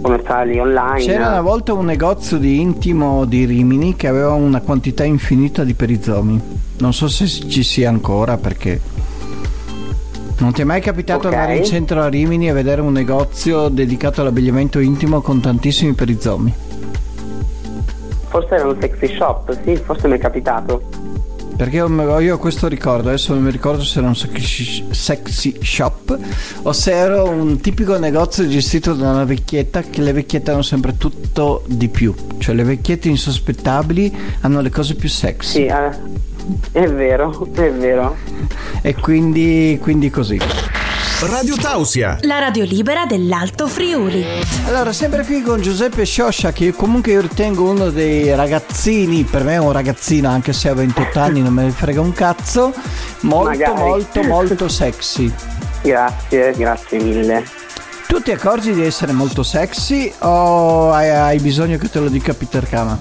commerciali 0.00 0.58
online. 0.58 1.04
C'era 1.04 1.28
una 1.28 1.42
volta 1.42 1.74
un 1.74 1.84
negozio 1.84 2.38
di 2.38 2.60
intimo 2.60 3.26
di 3.26 3.44
Rimini 3.44 3.96
che 3.96 4.08
aveva 4.08 4.32
una 4.32 4.62
quantità 4.62 5.04
infinita 5.04 5.62
di 5.62 5.74
perizomi. 5.74 6.40
Non 6.78 6.94
so 6.94 7.06
se 7.06 7.26
ci 7.26 7.62
sia 7.62 7.90
ancora 7.90 8.38
perché. 8.38 8.80
Non 10.38 10.52
ti 10.52 10.62
è 10.62 10.64
mai 10.64 10.80
capitato 10.80 11.28
okay. 11.28 11.38
andare 11.38 11.58
in 11.58 11.64
centro 11.64 12.00
a 12.00 12.08
Rimini 12.08 12.48
e 12.48 12.52
vedere 12.52 12.80
un 12.80 12.92
negozio 12.92 13.68
dedicato 13.68 14.22
all'abbigliamento 14.22 14.78
intimo 14.78 15.20
con 15.20 15.38
tantissimi 15.38 15.92
perizomi? 15.92 16.54
Forse 18.28 18.54
era 18.54 18.66
un 18.66 18.76
sexy 18.80 19.14
shop, 19.16 19.58
sì, 19.64 19.76
forse 19.76 20.08
mi 20.08 20.14
è 20.14 20.18
capitato. 20.18 20.80
Perché 21.60 21.76
io 21.76 22.34
ho 22.34 22.38
questo 22.38 22.68
ricordo, 22.68 23.08
adesso 23.08 23.34
non 23.34 23.42
mi 23.42 23.50
ricordo 23.50 23.84
se 23.84 23.98
era 23.98 24.08
un 24.08 24.14
sexy 24.14 25.58
shop 25.60 26.18
o 26.62 26.72
se 26.72 26.90
era 26.90 27.22
un 27.22 27.60
tipico 27.60 27.98
negozio 27.98 28.48
gestito 28.48 28.94
da 28.94 29.10
una 29.10 29.24
vecchietta 29.24 29.82
che 29.82 30.00
le 30.00 30.12
vecchiette 30.12 30.52
hanno 30.52 30.62
sempre 30.62 30.96
tutto 30.96 31.62
di 31.66 31.90
più. 31.90 32.14
Cioè 32.38 32.54
le 32.54 32.62
vecchiette 32.62 33.10
insospettabili 33.10 34.16
hanno 34.40 34.62
le 34.62 34.70
cose 34.70 34.94
più 34.94 35.10
sexy. 35.10 35.50
Sì, 35.50 35.66
eh, 35.66 35.90
è 36.72 36.90
vero, 36.90 37.46
è 37.52 37.70
vero. 37.70 38.16
E 38.80 38.94
quindi, 38.94 39.78
quindi 39.82 40.08
così. 40.08 40.38
Radio 41.20 41.54
Tausia, 41.54 42.16
la 42.22 42.38
radio 42.38 42.64
libera 42.64 43.04
dell'Alto 43.04 43.66
Friuli. 43.66 44.24
Allora, 44.66 44.90
sempre 44.90 45.22
qui 45.22 45.42
con 45.42 45.60
Giuseppe 45.60 46.06
Scioscia, 46.06 46.50
che 46.50 46.72
comunque 46.72 47.12
io 47.12 47.20
ritengo 47.20 47.68
uno 47.68 47.90
dei 47.90 48.34
ragazzini, 48.34 49.24
per 49.24 49.44
me 49.44 49.54
è 49.54 49.58
un 49.58 49.70
ragazzino, 49.70 50.30
anche 50.30 50.54
se 50.54 50.70
ha 50.70 50.74
28 50.74 51.18
anni, 51.20 51.42
non 51.42 51.52
me 51.52 51.64
ne 51.64 51.72
frega 51.72 52.00
un 52.00 52.14
cazzo, 52.14 52.72
molto, 53.20 53.50
Magari. 53.50 53.74
molto, 53.74 54.22
molto 54.22 54.68
sexy. 54.72 55.30
Grazie, 55.82 56.52
grazie 56.56 56.98
mille. 56.98 57.44
Tu 58.06 58.22
ti 58.22 58.30
accorgi 58.30 58.72
di 58.72 58.82
essere 58.82 59.12
molto 59.12 59.42
sexy 59.42 60.10
o 60.20 60.90
hai, 60.90 61.10
hai 61.10 61.38
bisogno 61.38 61.76
che 61.76 61.90
te 61.90 62.00
lo 62.00 62.08
dica 62.08 62.32
Peter 62.32 62.66
Kama? 62.66 62.96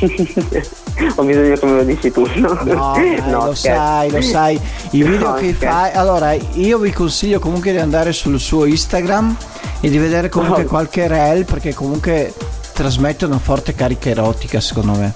ho 1.14 1.22
bisogno 1.22 1.56
che 1.56 1.66
me 1.66 1.76
lo 1.76 1.84
dici 1.84 2.10
tu 2.10 2.26
no, 2.36 2.58
no, 2.64 2.92
dai, 2.94 3.22
no 3.26 3.46
lo 3.46 3.54
sai 3.54 4.10
lo 4.10 4.20
sai. 4.20 4.60
I 4.90 5.02
video 5.04 5.30
no, 5.30 5.34
che 5.34 5.52
fai 5.52 5.92
allora 5.92 6.32
io 6.32 6.78
vi 6.78 6.92
consiglio 6.92 7.38
comunque 7.38 7.72
di 7.72 7.78
andare 7.78 8.12
sul 8.12 8.38
suo 8.38 8.64
Instagram 8.64 9.36
e 9.80 9.90
di 9.90 9.98
vedere 9.98 10.28
comunque 10.28 10.64
oh. 10.64 10.66
qualche 10.66 11.06
reel 11.08 11.44
perché 11.44 11.74
comunque 11.74 12.32
trasmette 12.72 13.24
una 13.24 13.38
forte 13.38 13.74
carica 13.74 14.08
erotica 14.08 14.60
secondo 14.60 14.92
me. 14.92 15.12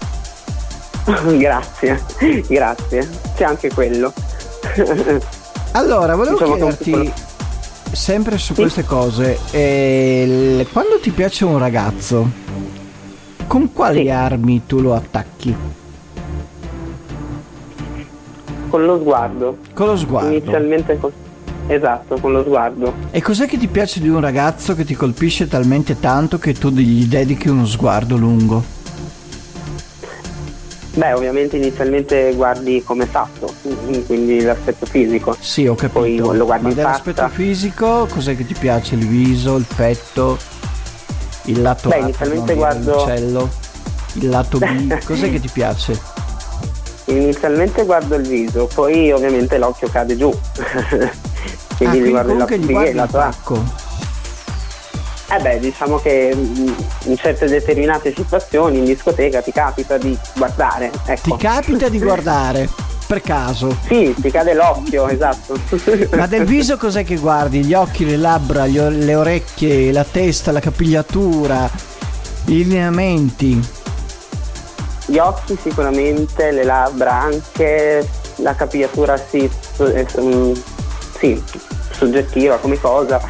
Grazie 1.38 2.03
grazie. 2.49 3.09
C'è 3.37 3.44
anche 3.44 3.70
quello. 3.72 4.12
Allora 5.72 6.16
volevo 6.16 6.37
diciamo 6.37 6.55
chiederti 6.55 7.12
sempre 7.92 8.37
su 8.38 8.55
queste 8.55 8.85
cose 8.85 9.38
eh, 9.53 10.66
quando 10.72 10.99
ti 11.01 11.11
piace 11.11 11.44
un 11.44 11.59
ragazzo 11.59 12.44
con 13.47 13.73
quali 13.73 14.03
sì. 14.03 14.11
armi 14.11 14.63
tu 14.67 14.81
lo 14.81 14.95
attacchi? 14.95 15.55
Con 18.69 18.85
lo 18.85 18.99
sguardo. 18.99 19.59
Con 19.73 19.87
lo 19.87 19.97
sguardo. 19.97 20.31
Inizialmente 20.31 20.99
con... 20.99 21.11
Esatto, 21.69 22.17
con 22.21 22.33
lo 22.33 22.43
sguardo. 22.43 22.93
E 23.11 23.21
cos'è 23.21 23.47
che 23.47 23.59
ti 23.59 23.67
piace 23.67 24.01
di 24.01 24.09
un 24.09 24.21
ragazzo 24.21 24.75
che 24.75 24.85
ti 24.85 24.95
colpisce 24.95 25.49
talmente 25.49 25.99
tanto 25.99 26.39
che 26.39 26.53
tu 26.53 26.71
gli 26.71 27.07
dedichi 27.07 27.49
uno 27.49 27.67
sguardo 27.67 28.17
lungo? 28.17 28.75
Beh, 30.97 31.13
ovviamente 31.13 31.57
inizialmente 31.59 32.33
guardi 32.35 32.83
come 32.83 33.05
fatto, 33.05 33.53
quindi 34.07 34.41
l'aspetto 34.41 34.87
fisico. 34.87 35.37
Sì, 35.39 35.67
ho 35.67 35.75
capito. 35.75 36.01
Poi 36.01 36.37
lo 36.37 36.47
guardi 36.47 36.65
Ma 36.65 36.71
in 36.71 36.75
dell'aspetto 36.77 37.29
fisico 37.29 38.07
cos'è 38.11 38.35
che 38.35 38.47
ti 38.47 38.55
piace? 38.59 38.95
Il 38.95 39.07
viso, 39.07 39.57
il 39.57 39.67
petto? 39.77 40.39
Il 41.47 41.63
lato 41.63 41.89
Beh, 41.89 41.97
A, 41.97 41.99
inizialmente 41.99 42.55
guardo 42.55 42.95
l'uccello, 42.95 43.51
il 44.15 44.29
lato 44.29 44.59
B, 44.59 44.99
cos'è 45.05 45.31
che 45.31 45.41
ti 45.41 45.49
piace? 45.49 46.01
Inizialmente 47.07 47.85
guardo 47.85 48.17
il 48.17 48.27
viso, 48.27 48.69
poi 48.73 49.13
ovviamente 49.13 49.59
l'occhio 49.59 49.89
cade 49.89 50.17
giù. 50.17 50.31
quindi 51.77 51.85
ah, 51.85 51.89
quindi 51.89 52.11
guardo 52.11 52.33
il 52.33 52.39
lato 52.39 52.59
B 52.59 52.71
e 52.71 52.89
il 52.89 52.95
lato 52.95 53.19
A. 53.19 53.35
Eh 55.29 55.41
beh, 55.41 55.59
diciamo 55.59 55.99
che 55.99 56.33
mm, 56.35 56.69
in 57.07 57.17
certe 57.17 57.47
determinate 57.47 58.15
situazioni 58.15 58.79
in 58.79 58.85
discoteca 58.85 59.41
ti 59.41 59.51
capita 59.51 59.99
di 59.99 60.17
guardare. 60.37 60.91
Ecco. 61.05 61.37
Ti 61.37 61.37
capita 61.37 61.89
di 61.89 61.99
guardare? 62.01 62.86
Per 63.07 63.21
caso. 63.23 63.77
Sì, 63.87 64.14
ti 64.21 64.31
cade 64.31 64.55
l'occhio, 64.55 65.09
esatto. 65.09 65.59
Ma 66.16 66.27
del 66.27 66.45
viso 66.47 66.77
cos'è 66.77 67.05
che 67.05 67.16
guardi? 67.16 67.64
Gli 67.64 67.75
occhi, 67.75 68.05
le 68.05 68.16
labbra, 68.16 68.64
o- 68.64 68.88
le 68.88 69.14
orecchie, 69.14 69.92
la 69.92 70.05
testa, 70.05 70.53
la 70.53 70.61
capigliatura, 70.61 71.71
i 72.47 72.64
lineamenti? 72.64 73.69
Gli 75.07 75.19
occhi 75.19 75.57
sicuramente, 75.61 76.51
le 76.51 76.64
labbra 76.64 77.12
anche, 77.21 78.09
la 78.37 78.55
capigliatura 78.55 79.16
sì, 79.16 79.49
eh, 79.79 80.07
mm, 80.21 80.53
sì, 81.19 81.42
soggettiva 81.92 82.57
come 82.57 82.79
cosa 82.81 83.21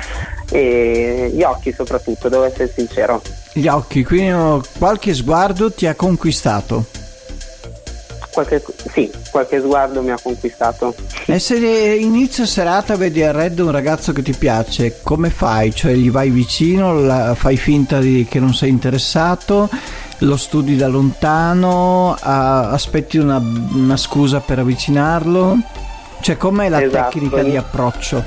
e 0.51 1.31
gli 1.35 1.43
occhi 1.43 1.73
soprattutto, 1.73 2.29
devo 2.29 2.45
essere 2.45 2.73
sincero. 2.75 3.21
Gli 3.53 3.67
occhi, 3.67 4.05
quindi 4.05 4.67
qualche 4.79 5.13
sguardo 5.13 5.73
ti 5.73 5.87
ha 5.87 5.95
conquistato? 5.95 6.85
Qualche, 8.37 8.63
sì, 8.93 9.11
qualche 9.31 9.61
sguardo 9.61 10.03
mi 10.03 10.11
ha 10.11 10.19
conquistato. 10.23 10.95
E 11.25 11.39
se 11.39 11.57
inizio 11.57 12.45
serata 12.45 12.95
vedi 12.95 13.23
a 13.23 13.33
Red 13.33 13.59
un 13.61 13.71
ragazzo 13.71 14.13
che 14.13 14.21
ti 14.21 14.35
piace, 14.35 14.99
come 15.03 15.31
fai? 15.31 15.75
Cioè 15.75 15.95
gli 15.95 16.11
vai 16.11 16.29
vicino, 16.29 17.01
la, 17.01 17.35
fai 17.35 17.57
finta 17.57 17.99
di, 17.99 18.27
che 18.29 18.39
non 18.39 18.53
sei 18.53 18.69
interessato, 18.69 19.71
lo 20.19 20.37
studi 20.37 20.77
da 20.77 20.87
lontano, 20.87 22.15
a, 22.21 22.69
aspetti 22.73 23.17
una, 23.17 23.39
una, 23.39 23.97
scusa 23.97 24.41
per 24.41 24.59
avvicinarlo? 24.59 25.57
Cioè 26.21 26.37
com'è 26.37 26.69
la 26.69 26.83
esatto. 26.83 27.19
tecnica 27.19 27.43
di 27.43 27.57
approccio? 27.57 28.23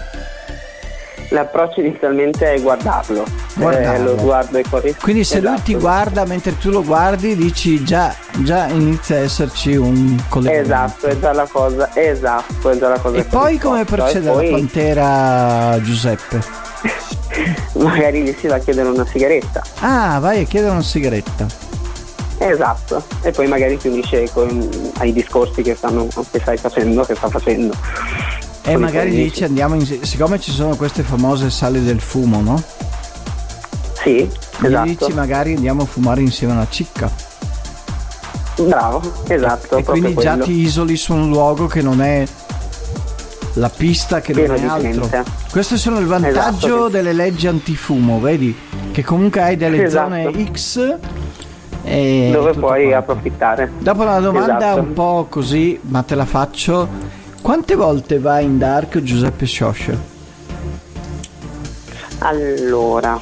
L'approccio 1.29 1.81
inizialmente 1.81 2.53
è 2.53 2.59
guardarlo, 2.59 3.23
eh, 3.59 3.99
lo 3.99 4.17
sguardo 4.17 4.57
è 4.57 4.63
corretto. 4.67 4.97
Quindi 5.01 5.23
se 5.23 5.37
esatto. 5.37 5.53
lui 5.53 5.61
ti 5.63 5.75
guarda 5.75 6.25
mentre 6.25 6.57
tu 6.57 6.71
lo 6.71 6.83
guardi 6.83 7.35
dici 7.35 7.83
già, 7.83 8.15
già 8.39 8.67
inizia 8.67 9.17
a 9.17 9.19
esserci 9.19 9.75
un 9.75 10.19
collegamento. 10.27 10.73
Esatto, 10.73 11.05
è 11.05 11.19
già 11.19 11.33
la 11.33 11.47
cosa, 11.47 11.89
esatto, 11.93 12.69
è 12.71 12.77
già 12.77 12.89
la 12.89 12.99
cosa. 12.99 13.17
E 13.17 13.23
poi 13.25 13.59
come 13.59 13.85
procede 13.85 14.31
poi... 14.31 14.49
la 14.49 14.57
pantera 14.57 15.81
Giuseppe? 15.83 16.41
Magari 17.77 18.23
gli 18.23 18.35
si 18.37 18.47
va 18.47 18.55
a 18.55 18.59
chiedere 18.59 18.89
una 18.89 19.05
sigaretta. 19.05 19.61
Ah, 19.81 20.17
vai 20.19 20.41
a 20.41 20.45
chiedere 20.45 20.71
una 20.71 20.81
sigaretta. 20.81 21.67
Esatto, 22.41 23.03
e 23.21 23.31
poi 23.31 23.47
magari 23.47 23.77
ti 23.77 23.89
unisce 23.89 24.29
con, 24.31 24.69
ai 24.99 25.11
discorsi 25.11 25.61
che, 25.61 25.75
stanno, 25.75 26.07
che 26.31 26.39
stai 26.39 26.55
facendo, 26.55 27.03
che 27.03 27.13
sta 27.13 27.27
facendo. 27.27 27.75
E 28.63 28.77
magari 28.77 29.11
dici 29.11 29.43
andiamo 29.43 29.75
in... 29.75 29.85
siccome 29.85 30.39
ci 30.39 30.51
sono 30.51 30.75
queste 30.75 31.03
famose 31.03 31.49
sale 31.49 31.81
del 31.81 31.99
fumo, 31.99 32.41
no? 32.41 32.61
Sì, 33.93 34.29
esatto. 34.61 34.87
Gli 34.87 34.95
dici 34.95 35.13
magari 35.13 35.55
andiamo 35.55 35.83
a 35.83 35.85
fumare 35.85 36.21
insieme 36.21 36.53
a 36.53 36.57
una 36.57 36.67
cicca. 36.69 37.11
Bravo, 38.57 39.01
esatto. 39.27 39.77
E 39.77 39.83
quindi 39.83 40.13
quello. 40.13 40.21
già 40.21 40.37
ti 40.43 40.51
isoli 40.51 40.97
su 40.97 41.13
un 41.13 41.29
luogo 41.29 41.67
che 41.67 41.81
non 41.81 42.01
è 42.01 42.25
la 43.53 43.69
pista 43.69 44.21
che 44.21 44.33
Pieno 44.33 44.55
non 44.55 44.63
è 44.63 44.67
altro. 44.67 45.07
Gente. 45.09 45.23
Questo 45.51 45.77
sono 45.77 45.99
il 45.99 46.05
vantaggio 46.05 46.67
esatto, 46.67 46.89
delle 46.89 47.13
leggi 47.13 47.47
antifumo, 47.47 48.19
vedi? 48.19 48.55
Che 48.91 49.03
comunque 49.03 49.41
hai 49.41 49.55
delle 49.55 49.83
esatto. 49.83 50.09
zone 50.09 50.51
X 50.51 50.97
dove 51.83 52.53
puoi 52.53 52.93
approfittare. 52.93 53.71
Dopo 53.79 54.01
una 54.01 54.19
domanda 54.19 54.57
esatto. 54.57 54.79
un 54.79 54.93
po' 54.93 55.27
così, 55.29 55.79
ma 55.83 56.03
te 56.03 56.15
la 56.15 56.25
faccio. 56.25 57.17
Quante 57.41 57.75
volte 57.75 58.19
vai 58.19 58.45
in 58.45 58.57
Dark 58.57 59.01
Giuseppe 59.01 59.45
Scioscia? 59.45 59.97
Allora, 62.19 63.19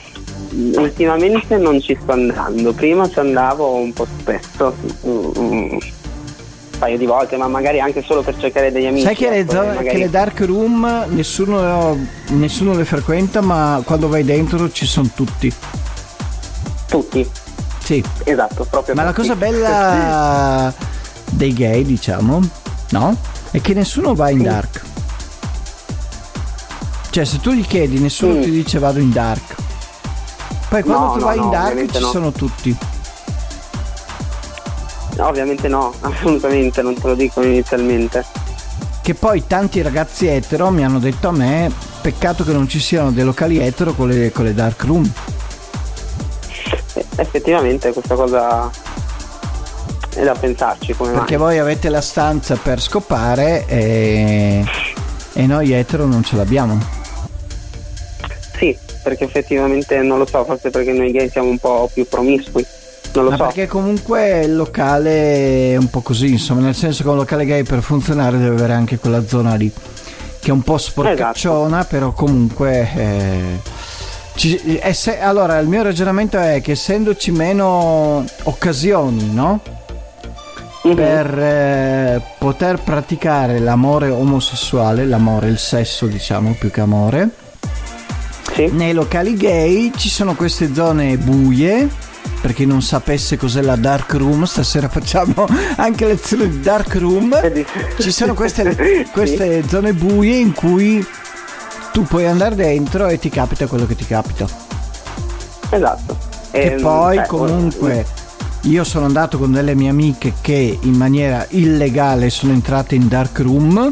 ultimamente 0.76 1.58
non 1.58 1.80
ci 1.80 1.98
sto 2.02 2.14
andando, 2.14 2.74
prima 2.74 3.08
ci 3.10 3.20
andavo 3.20 3.76
un 3.76 3.94
po' 3.94 4.08
spesso, 4.20 4.76
un 5.02 5.78
paio 6.80 6.98
di 6.98 7.06
volte, 7.06 7.38
ma 7.38 7.48
magari 7.48 7.80
anche 7.80 8.02
solo 8.04 8.22
per 8.22 8.38
cercare 8.38 8.72
degli 8.72 8.86
amici. 8.86 9.06
Sai 9.06 9.16
che, 9.16 9.30
le, 9.30 9.40
ecco, 9.40 9.52
zone, 9.52 9.68
magari... 9.68 9.90
che 9.90 9.98
le 9.98 10.10
dark 10.10 10.40
room 10.42 11.06
nessuno, 11.10 11.98
nessuno 12.30 12.74
le 12.74 12.86
frequenta, 12.86 13.42
ma 13.42 13.82
quando 13.86 14.08
vai 14.08 14.24
dentro 14.24 14.72
ci 14.72 14.86
sono 14.86 15.10
tutti. 15.14 15.54
Tutti? 16.88 17.30
Sì. 17.84 18.04
Esatto, 18.24 18.66
proprio. 18.70 18.96
Ma 18.96 19.04
la 19.04 19.14
cosa 19.14 19.36
bella 19.36 20.74
dei 21.32 21.54
gay, 21.54 21.84
diciamo, 21.84 22.42
no? 22.92 23.36
È 23.52 23.62
che 23.62 23.74
nessuno 23.74 24.14
va 24.14 24.30
in 24.30 24.44
dark. 24.44 24.82
Cioè, 27.10 27.26
se 27.26 27.40
tu 27.40 27.52
gli 27.52 27.66
chiedi, 27.66 28.00
nessuno 28.00 28.34
mm. 28.36 28.42
ti 28.42 28.52
dice 28.52 28.80
vado 28.80 29.00
in 29.00 29.12
dark. 29.12 29.56
Poi 30.70 30.84
quando 30.84 31.06
no, 31.06 31.12
tu 31.14 31.20
no, 31.20 31.26
vai 31.26 31.38
no, 31.38 31.44
in 31.44 31.50
dark 31.50 31.92
ci 31.92 32.04
sono 32.04 32.32
tutti. 32.32 32.78
No, 35.16 35.28
ovviamente 35.28 35.68
no, 35.68 35.94
assolutamente, 36.02 36.82
non 36.82 36.94
te 36.94 37.08
lo 37.08 37.16
dico 37.16 37.42
inizialmente. 37.42 38.24
Che 39.02 39.14
poi 39.14 39.48
tanti 39.48 39.82
ragazzi 39.82 40.28
etero 40.28 40.70
mi 40.70 40.84
hanno 40.84 41.00
detto 41.00 41.30
a 41.30 41.32
me, 41.32 41.72
peccato 42.02 42.44
che 42.44 42.52
non 42.52 42.68
ci 42.68 42.80
siano 42.80 43.12
dei 43.12 43.24
locali 43.24 43.58
etero 43.58 43.94
con 43.94 44.10
le, 44.10 44.32
con 44.32 44.44
le 44.44 44.54
dark 44.54 44.84
room. 44.84 45.10
Eh, 46.94 47.06
effettivamente 47.16 47.94
questa 47.94 48.16
cosa 48.16 48.70
è 50.18 50.24
da 50.24 50.34
pensarci 50.34 50.94
come 50.94 51.12
perché 51.12 51.38
mai. 51.38 51.48
voi 51.48 51.60
avete 51.60 51.90
la 51.90 52.02
stanza 52.02 52.56
per 52.56 52.82
scopare 52.82 53.66
e, 53.68 54.64
e 55.34 55.46
noi 55.46 55.72
etero 55.74 56.06
non 56.06 56.24
ce 56.24 56.36
l'abbiamo 56.36 56.80
sì 58.58 58.76
perché 59.04 59.26
effettivamente 59.26 59.98
non 60.02 60.18
lo 60.18 60.26
so 60.26 60.44
forse 60.44 60.70
perché 60.72 60.92
noi 60.92 61.12
gay 61.12 61.30
siamo 61.30 61.50
un 61.50 61.60
po' 61.60 61.90
più 61.94 62.08
promiscui 62.08 62.66
non 63.14 63.24
lo 63.26 63.30
Ma 63.32 63.38
so. 63.38 63.44
perché 63.46 63.68
comunque 63.68 64.42
il 64.42 64.56
locale 64.56 65.72
è 65.72 65.76
un 65.78 65.90
po' 65.90 66.02
così, 66.02 66.32
insomma, 66.32 66.62
nel 66.62 66.76
senso 66.76 67.02
che 67.02 67.10
un 67.10 67.16
locale 67.16 67.46
gay 67.46 67.64
per 67.64 67.82
funzionare 67.82 68.38
deve 68.38 68.54
avere 68.56 68.74
anche 68.74 69.00
quella 69.00 69.26
zona 69.26 69.56
lì, 69.56 69.72
che 70.40 70.50
è 70.50 70.52
un 70.52 70.62
po' 70.62 70.78
sporcacciona, 70.78 71.80
esatto. 71.80 71.96
però 71.96 72.12
comunque... 72.12 72.90
Eh, 72.96 73.86
ci, 74.36 74.80
se, 74.92 75.20
allora, 75.20 75.58
il 75.58 75.68
mio 75.68 75.82
ragionamento 75.82 76.38
è 76.38 76.62
che 76.62 76.74
essendoci 76.74 77.32
meno 77.32 78.24
occasioni, 78.44 79.34
no? 79.34 79.60
Uh-huh. 80.90 80.96
per 80.96 81.40
eh, 81.40 82.22
poter 82.38 82.80
praticare 82.82 83.60
l'amore 83.60 84.10
omosessuale, 84.10 85.06
l'amore, 85.06 85.50
il 85.50 85.58
sesso 85.58 86.06
diciamo 86.06 86.56
più 86.58 86.70
che 86.72 86.82
amore. 86.82 87.30
Sì. 88.54 88.70
Nei 88.72 88.94
locali 88.94 89.36
gay 89.36 89.92
ci 89.96 90.10
sono 90.10 90.36
queste 90.36 90.74
zone 90.74 91.18
buie 91.18 91.88
per 92.42 92.54
chi 92.54 92.66
non 92.66 92.82
sapesse 92.82 93.36
cos'è 93.38 93.62
la 93.62 93.76
dark 93.76 94.14
room, 94.14 94.46
stasera 94.46 94.88
facciamo 94.90 95.48
anche 95.76 96.06
lezione 96.06 96.48
di 96.50 96.60
dark 96.60 96.96
room. 96.96 97.40
Ci 98.00 98.12
sono 98.12 98.34
queste, 98.34 99.06
queste 99.12 99.62
sì. 99.62 99.70
zone 99.70 99.94
buie 99.94 100.38
in 100.38 100.54
cui 100.54 101.06
tu 101.92 102.04
puoi 102.04 102.26
andare 102.26 102.56
dentro 102.56 103.08
e 103.08 103.18
ti 103.18 103.30
capita 103.30 103.68
quello 103.68 103.86
che 103.86 103.96
ti 103.96 104.06
capita. 104.06 104.46
Esatto. 105.70 106.18
Che 106.52 106.62
e, 106.62 106.72
ehm, 106.74 106.82
poi 106.82 107.18
beh, 107.18 107.26
comunque 107.28 108.06
io 108.68 108.84
sono 108.84 109.06
andato 109.06 109.38
con 109.38 109.54
delle 109.54 109.76
mie 109.76 109.90
amiche 109.90 110.34
che 110.42 110.78
in 110.82 110.94
maniera 110.94 111.46
illegale 111.50 112.30
sono 112.30 112.52
entrate 112.52 112.96
in 112.96 113.08
dark 113.08 113.40
room 113.40 113.92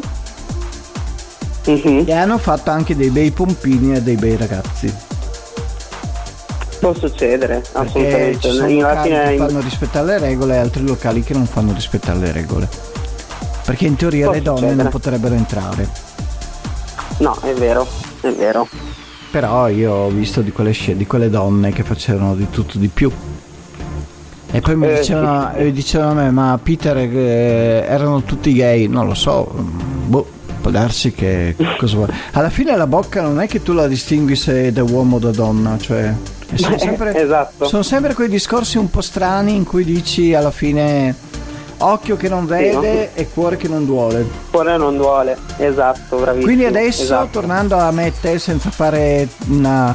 uh-huh. 1.64 2.04
e 2.06 2.12
hanno 2.12 2.36
fatto 2.36 2.70
anche 2.70 2.94
dei 2.94 3.08
bei 3.08 3.30
pompini 3.30 3.96
a 3.96 4.00
dei 4.00 4.16
bei 4.16 4.36
ragazzi. 4.36 4.92
Può 6.78 6.92
succedere, 6.94 7.64
assolutamente. 7.72 8.38
Ci 8.38 8.50
sono 8.50 8.68
locali 8.68 9.08
che 9.08 9.36
fanno 9.38 9.60
rispettare 9.60 10.06
le 10.06 10.18
regole 10.18 10.54
e 10.54 10.58
altri 10.58 10.86
locali 10.86 11.22
che 11.22 11.32
non 11.32 11.46
fanno 11.46 11.72
rispettare 11.72 12.18
le 12.18 12.32
regole. 12.32 12.68
Perché 13.64 13.86
in 13.86 13.96
teoria 13.96 14.26
Può 14.26 14.34
le 14.34 14.42
donne 14.42 14.58
succedere. 14.58 14.82
non 14.82 14.92
potrebbero 14.92 15.34
entrare. 15.34 15.88
No, 17.18 17.34
è 17.40 17.54
vero, 17.54 17.86
è 18.20 18.28
vero. 18.28 18.68
Però 19.30 19.68
io 19.68 19.92
ho 19.92 20.08
visto 20.10 20.42
di 20.42 20.52
quelle, 20.52 20.74
di 20.94 21.06
quelle 21.06 21.30
donne 21.30 21.72
che 21.72 21.82
facevano 21.82 22.34
di 22.34 22.50
tutto 22.50 22.76
di 22.76 22.88
più. 22.88 23.10
E 24.56 24.60
poi 24.62 24.74
mi 24.74 24.88
eh, 24.88 25.00
dicevano, 25.00 25.52
sì. 25.54 25.70
dicevano 25.70 26.10
a 26.12 26.14
me, 26.14 26.30
ma 26.30 26.58
Peter 26.62 26.96
eh, 26.96 27.84
erano 27.86 28.22
tutti 28.22 28.54
gay, 28.54 28.86
non 28.86 29.06
lo 29.06 29.12
so, 29.12 29.46
boh, 29.52 30.26
può 30.62 30.70
darsi 30.70 31.12
che 31.12 31.54
cosa 31.76 31.96
vuoi. 31.96 32.08
Alla 32.32 32.48
fine 32.48 32.74
la 32.74 32.86
bocca 32.86 33.20
non 33.20 33.38
è 33.38 33.46
che 33.46 33.62
tu 33.62 33.74
la 33.74 33.86
distingui 33.86 34.34
se 34.34 34.68
è 34.68 34.72
da 34.72 34.82
uomo 34.82 35.16
o 35.16 35.18
da 35.18 35.30
donna, 35.30 35.76
cioè... 35.78 36.10
Sono 36.54 36.78
sempre, 36.80 37.14
esatto. 37.14 37.66
sono 37.66 37.82
sempre 37.82 38.14
quei 38.14 38.28
discorsi 38.28 38.78
un 38.78 38.88
po' 38.88 39.02
strani 39.02 39.54
in 39.54 39.64
cui 39.64 39.84
dici 39.84 40.32
alla 40.32 40.52
fine 40.52 41.14
occhio 41.78 42.16
che 42.16 42.30
non 42.30 42.46
vede 42.46 42.70
sì, 42.70 42.76
no? 42.76 43.08
e 43.12 43.28
cuore 43.34 43.58
che 43.58 43.68
non 43.68 43.84
duole. 43.84 44.26
Cuore 44.50 44.78
non 44.78 44.96
duole, 44.96 45.36
esatto, 45.58 46.16
bravissimo. 46.16 46.46
Quindi 46.46 46.64
adesso, 46.64 47.02
esatto. 47.02 47.28
tornando 47.30 47.76
a 47.76 47.90
me 47.90 48.06
e 48.06 48.12
te 48.18 48.38
senza 48.38 48.70
fare 48.70 49.28
una 49.48 49.94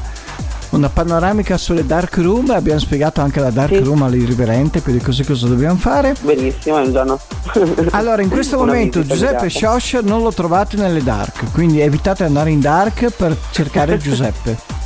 una 0.72 0.90
panoramica 0.90 1.58
sulle 1.58 1.86
dark 1.86 2.18
room 2.18 2.50
abbiamo 2.52 2.80
spiegato 2.80 3.22
anche 3.22 3.40
la 3.40 3.50
dark 3.50 3.76
sì. 3.76 3.84
room 3.84 4.04
all'irriverente 4.04 4.82
quindi 4.82 5.04
così 5.04 5.24
cosa 5.24 5.48
dobbiamo 5.48 5.76
fare? 5.76 6.16
Benissimo 6.22 6.78
è 6.78 6.86
un 6.86 6.92
giorno. 6.92 7.20
Allora 7.92 8.22
in 8.22 8.30
questo 8.30 8.58
momento 8.58 9.04
Giuseppe 9.06 9.50
Shosh 9.50 10.00
non 10.04 10.22
lo 10.22 10.32
trovate 10.32 10.78
nelle 10.78 11.04
dark 11.04 11.52
quindi 11.52 11.82
evitate 11.82 12.24
di 12.24 12.30
andare 12.30 12.52
in 12.52 12.60
dark 12.60 13.10
per 13.10 13.36
cercare 13.52 13.98
Giuseppe. 14.00 14.80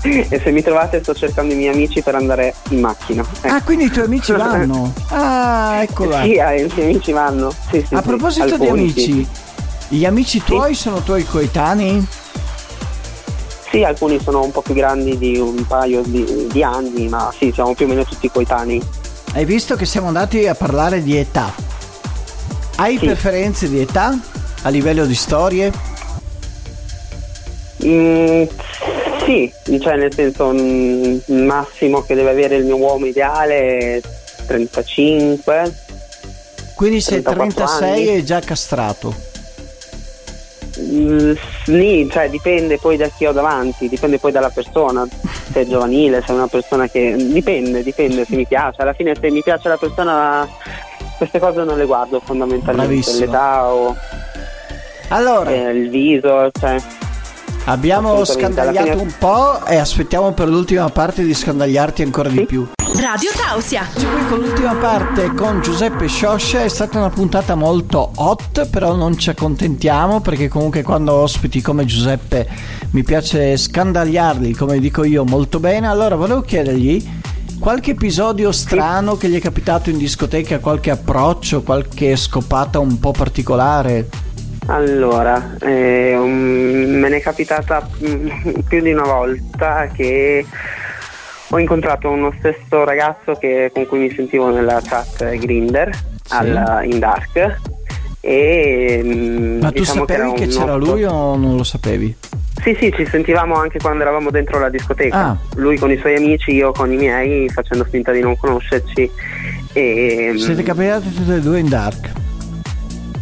E 0.00 0.40
se 0.42 0.50
mi 0.52 0.62
trovate 0.62 1.00
sto 1.02 1.12
cercando 1.12 1.52
i 1.52 1.56
miei 1.56 1.74
amici 1.74 2.02
per 2.02 2.14
andare 2.14 2.54
in 2.70 2.80
macchina. 2.80 3.24
Ecco. 3.40 3.54
ah 3.54 3.62
quindi 3.62 3.84
i 3.84 3.90
tuoi 3.90 4.06
amici 4.06 4.32
vanno? 4.32 4.92
Ah 5.08 5.80
eccola. 5.82 6.22
Sì 6.22 6.38
ah, 6.38 6.54
i 6.54 6.70
miei 6.74 6.90
amici 6.90 7.12
vanno. 7.12 7.52
Sì, 7.70 7.84
sì, 7.86 7.94
a 7.94 8.02
proposito 8.02 8.56
di 8.56 8.66
amici 8.66 9.28
gli 9.90 10.04
amici 10.04 10.42
tuoi 10.42 10.74
sono 10.74 11.02
tuoi 11.02 11.24
coetanei? 11.24 12.06
Sì, 13.70 13.84
alcuni 13.84 14.18
sono 14.20 14.42
un 14.42 14.50
po' 14.50 14.62
più 14.62 14.72
grandi 14.74 15.18
di 15.18 15.36
un 15.38 15.66
paio 15.66 16.02
di, 16.02 16.46
di 16.50 16.62
anni, 16.62 17.08
ma 17.08 17.32
sì, 17.36 17.50
siamo 17.52 17.74
più 17.74 17.84
o 17.84 17.88
meno 17.88 18.04
tutti 18.04 18.30
coetanei. 18.30 18.82
Hai 19.34 19.44
visto 19.44 19.76
che 19.76 19.84
siamo 19.84 20.06
andati 20.08 20.46
a 20.46 20.54
parlare 20.54 21.02
di 21.02 21.16
età? 21.16 21.52
Hai 22.76 22.96
Sì. 22.98 23.04
preferenze 23.06 23.68
di 23.68 23.80
età 23.80 24.16
a 24.62 24.68
livello 24.70 25.04
di 25.04 25.14
storie? 25.14 25.70
Mm, 27.84 28.44
sì, 29.24 29.52
cioè 29.80 29.96
nel 29.96 30.12
senso 30.14 30.50
mm, 30.52 31.18
il 31.26 31.42
massimo 31.42 32.02
che 32.02 32.14
deve 32.14 32.30
avere 32.30 32.56
il 32.56 32.64
mio 32.64 32.76
uomo 32.76 33.04
ideale 33.06 33.78
è 33.78 34.00
35. 34.46 35.74
Quindi 36.74 37.02
34 37.02 37.52
36 37.66 37.90
anni. 37.90 38.16
e 38.16 38.24
già 38.24 38.40
castrato. 38.40 39.14
Mm, 40.80 41.32
sì, 41.64 42.08
cioè 42.10 42.30
dipende 42.30 42.78
poi 42.78 42.96
da 42.96 43.08
chi 43.08 43.26
ho 43.26 43.32
davanti, 43.32 43.88
dipende 43.88 44.18
poi 44.18 44.30
dalla 44.32 44.50
persona, 44.50 45.06
se 45.52 45.62
è 45.62 45.66
giovanile, 45.66 46.22
se 46.24 46.32
è 46.32 46.34
una 46.36 46.46
persona 46.46 46.86
che... 46.88 47.14
dipende, 47.16 47.82
dipende 47.82 48.24
se 48.24 48.36
mi 48.36 48.46
piace, 48.46 48.82
alla 48.82 48.92
fine 48.92 49.14
se 49.20 49.30
mi 49.30 49.42
piace 49.42 49.68
la 49.68 49.76
persona 49.76 50.48
queste 51.16 51.40
cose 51.40 51.64
non 51.64 51.76
le 51.76 51.84
guardo 51.84 52.20
fondamentalmente, 52.24 52.86
Bravissimo. 52.86 53.24
l'età 53.24 53.72
o 53.72 53.96
Allora, 55.08 55.50
eh, 55.50 55.70
il 55.70 55.90
viso, 55.90 56.48
cioè... 56.52 56.76
abbiamo 57.64 58.24
scandagliato 58.24 58.90
fine- 58.90 59.02
un 59.02 59.12
po' 59.18 59.64
e 59.66 59.76
aspettiamo 59.76 60.32
per 60.32 60.48
l'ultima 60.48 60.88
parte 60.90 61.24
di 61.24 61.34
scandagliarti 61.34 62.02
ancora 62.02 62.28
di 62.28 62.36
Sì. 62.38 62.44
più. 62.44 62.68
Radio 63.00 63.30
Tausia. 63.32 63.86
Qui 63.94 64.26
con 64.28 64.40
l'ultima 64.40 64.74
parte 64.74 65.32
con 65.32 65.62
Giuseppe 65.62 66.08
Scioscia 66.08 66.62
è 66.62 66.68
stata 66.68 66.98
una 66.98 67.10
puntata 67.10 67.54
molto 67.54 68.10
hot, 68.16 68.68
però 68.70 68.96
non 68.96 69.16
ci 69.16 69.30
accontentiamo 69.30 70.20
perché 70.20 70.48
comunque 70.48 70.82
quando 70.82 71.12
ospiti 71.12 71.60
come 71.60 71.84
Giuseppe 71.84 72.48
mi 72.90 73.04
piace 73.04 73.56
scandagliarli, 73.56 74.52
come 74.52 74.80
dico 74.80 75.04
io, 75.04 75.24
molto 75.24 75.60
bene. 75.60 75.86
Allora 75.86 76.16
volevo 76.16 76.40
chiedergli 76.40 77.08
qualche 77.60 77.92
episodio 77.92 78.50
strano 78.50 79.16
che 79.16 79.28
gli 79.28 79.36
è 79.36 79.40
capitato 79.40 79.90
in 79.90 79.96
discoteca, 79.96 80.58
qualche 80.58 80.90
approccio, 80.90 81.62
qualche 81.62 82.16
scopata 82.16 82.80
un 82.80 82.98
po' 82.98 83.12
particolare. 83.12 84.08
Allora, 84.66 85.56
eh, 85.60 86.16
um, 86.16 86.30
me 86.30 87.08
ne 87.08 87.16
è 87.18 87.20
capitata 87.20 87.88
mm, 88.04 88.28
più 88.68 88.82
di 88.82 88.92
una 88.92 89.04
volta 89.04 89.88
che 89.94 90.44
ho 91.50 91.58
incontrato 91.58 92.08
uno 92.10 92.32
stesso 92.38 92.84
ragazzo 92.84 93.34
che- 93.34 93.70
con 93.72 93.86
cui 93.86 93.98
mi 94.00 94.12
sentivo 94.14 94.50
nella 94.50 94.80
chat 94.84 95.24
Grinder 95.38 95.90
al- 96.30 96.82
in 96.84 96.98
Dark 96.98 97.56
e 98.20 99.00
mm, 99.02 99.60
Ma 99.60 99.68
tu 99.70 99.78
diciamo 99.78 100.00
sapevi 100.00 100.20
era 100.20 100.32
che, 100.32 100.44
un 100.44 100.48
c'era 100.50 100.74
lui 100.74 101.04
o 101.04 101.36
non 101.36 101.56
lo 101.56 101.64
sapevi? 101.64 102.14
Sì, 102.62 102.76
sì, 102.78 102.92
ci 102.94 103.06
sentivamo 103.06 103.54
anche 103.54 103.78
quando 103.78 104.02
eravamo 104.02 104.30
dentro 104.30 104.58
la 104.58 104.68
discoteca. 104.68 105.16
Ah. 105.16 105.36
Lui 105.54 105.78
con 105.78 105.90
i 105.92 105.96
suoi 105.96 106.16
amici, 106.16 106.50
io 106.52 106.72
con 106.72 106.92
i 106.92 106.96
miei, 106.96 107.48
facendo 107.48 107.84
finta 107.84 108.10
di 108.10 108.20
non 108.20 108.36
conoscerci. 108.36 109.08
E, 109.72 110.30
mm, 110.32 110.36
Siete 110.36 110.62
capitati 110.64 111.12
tutti 111.14 111.32
e 111.32 111.40
due 111.40 111.60
in 111.60 111.68
dark. 111.68 112.10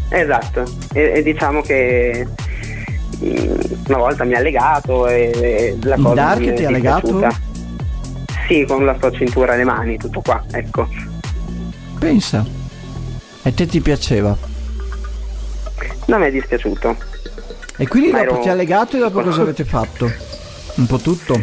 Esatto, 0.08 0.64
e, 0.94 1.12
e 1.16 1.22
diciamo 1.22 1.60
che 1.60 2.26
mm, 3.22 3.54
una 3.88 3.98
volta 3.98 4.24
mi 4.24 4.34
ha 4.34 4.40
legato 4.40 5.06
e, 5.06 5.30
e 5.34 5.76
la 5.82 5.96
In 5.96 6.02
cosa 6.02 6.14
dark 6.14 6.38
mi 6.40 6.46
è 6.46 6.52
ti 6.54 6.64
ha 6.64 6.70
legato? 6.70 7.06
dispiaciuta. 7.06 7.45
Sì, 8.46 8.64
con 8.66 8.84
la 8.84 8.96
sua 8.98 9.10
cintura 9.10 9.54
alle 9.54 9.64
mani, 9.64 9.96
tutto 9.96 10.20
qua, 10.20 10.42
ecco. 10.52 10.88
Pensa. 11.98 12.44
E 13.42 13.54
te 13.54 13.66
ti 13.66 13.80
piaceva? 13.80 14.36
Non 16.06 16.20
mi 16.20 16.26
è 16.26 16.30
dispiaciuto. 16.30 16.96
E 17.78 17.86
quindi 17.88 18.10
Ma 18.10 18.18
dopo 18.20 18.34
ero- 18.34 18.42
ti 18.42 18.48
ha 18.48 18.54
legato 18.54 18.96
e 18.96 19.00
dopo 19.00 19.20
cosa 19.22 19.42
avete 19.42 19.64
fatto? 19.64 20.10
Un 20.76 20.86
po' 20.86 20.98
tutto? 20.98 21.40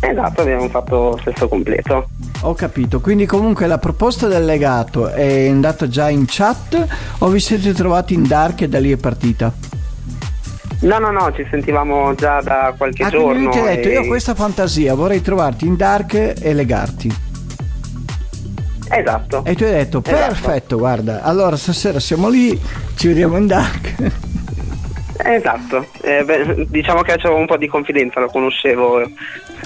Esatto, 0.00 0.40
abbiamo 0.42 0.68
fatto 0.68 1.18
sesso 1.24 1.48
completo. 1.48 2.08
Ho 2.42 2.54
capito, 2.54 3.00
quindi 3.00 3.26
comunque 3.26 3.66
la 3.66 3.76
proposta 3.78 4.26
del 4.26 4.44
legato 4.46 5.08
è 5.08 5.46
andata 5.48 5.88
già 5.88 6.08
in 6.08 6.24
chat 6.26 6.86
o 7.18 7.28
vi 7.28 7.38
siete 7.40 7.74
trovati 7.74 8.14
in 8.14 8.26
dark 8.26 8.62
e 8.62 8.68
da 8.68 8.78
lì 8.78 8.90
è 8.92 8.96
partita? 8.96 9.52
No, 10.82 10.98
no, 10.98 11.10
no, 11.10 11.30
ci 11.34 11.46
sentivamo 11.50 12.14
già 12.14 12.40
da 12.40 12.72
qualche 12.76 13.02
ah, 13.04 13.08
quindi 13.10 13.26
giorno. 13.26 13.42
lui 13.42 13.50
ti 13.50 13.58
ha 13.58 13.62
detto 13.64 13.88
e- 13.88 13.92
io 13.92 14.00
ho 14.02 14.06
questa 14.06 14.34
fantasia, 14.34 14.94
vorrei 14.94 15.20
trovarti 15.20 15.66
in 15.66 15.76
dark 15.76 16.14
e 16.40 16.54
legarti. 16.54 17.14
Esatto. 18.92 19.44
E 19.44 19.54
tu 19.54 19.64
hai 19.64 19.70
detto 19.72 20.02
Esatto. 20.04 20.16
perfetto, 20.26 20.78
guarda, 20.78 21.22
allora 21.22 21.56
stasera 21.56 22.00
siamo 22.00 22.28
lì, 22.28 22.58
ci 22.96 23.08
vediamo 23.08 23.36
in 23.36 23.46
dark. 23.46 23.94
Esatto. 25.22 25.86
Eh, 26.00 26.24
beh, 26.24 26.64
diciamo 26.70 27.02
che 27.02 27.14
c'avevo 27.18 27.38
un 27.38 27.44
po' 27.46 27.58
di 27.58 27.66
confidenza, 27.68 28.20
lo 28.20 28.28
conoscevo. 28.28 29.02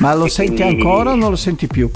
Ma 0.01 0.13
lo 0.13 0.27
senti 0.27 0.61
quindi- 0.63 0.83
ancora 0.83 1.13
o 1.13 1.15
non 1.15 1.31
lo 1.31 1.37
senti 1.37 1.69
più? 1.69 1.89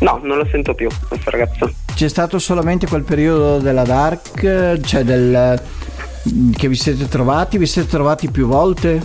No, 0.00 0.20
non 0.22 0.36
lo 0.36 0.46
sento 0.50 0.74
più, 0.74 0.88
questo 1.08 1.30
ragazzo. 1.30 1.72
C'è 1.94 2.06
stato 2.08 2.38
solamente 2.38 2.86
quel 2.86 3.02
periodo 3.02 3.58
della 3.60 3.82
dark, 3.84 4.78
cioè 4.82 5.04
del 5.04 5.58
che 6.56 6.68
vi 6.68 6.74
siete 6.76 7.08
trovati, 7.08 7.58
vi 7.58 7.66
siete 7.66 7.88
trovati 7.88 8.30
più 8.30 8.46
volte? 8.46 9.00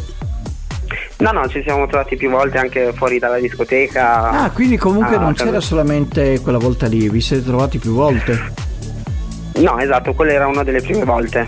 No, 1.18 1.32
no, 1.32 1.48
ci 1.48 1.62
siamo 1.64 1.88
trovati 1.88 2.16
più 2.18 2.30
volte 2.30 2.58
anche 2.58 2.92
fuori 2.94 3.18
dalla 3.20 3.38
discoteca. 3.40 4.30
Ah, 4.44 4.52
quindi 4.52 4.78
comunque 4.78 5.16
Ah, 5.16 5.20
non 5.20 5.34
casa- 5.34 5.46
c'era 5.46 5.60
solamente 5.62 6.40
quella 6.42 6.58
volta 6.58 6.88
lì, 6.88 7.08
vi 7.10 7.22
siete 7.22 7.44
trovati 7.46 7.78
più 7.78 7.94
volte. 7.94 8.52
No, 9.56 9.78
esatto, 9.80 10.14
quella 10.14 10.34
era 10.34 10.48
una 10.48 10.64
delle 10.64 10.82
prime 10.82 11.06
volte. 11.06 11.48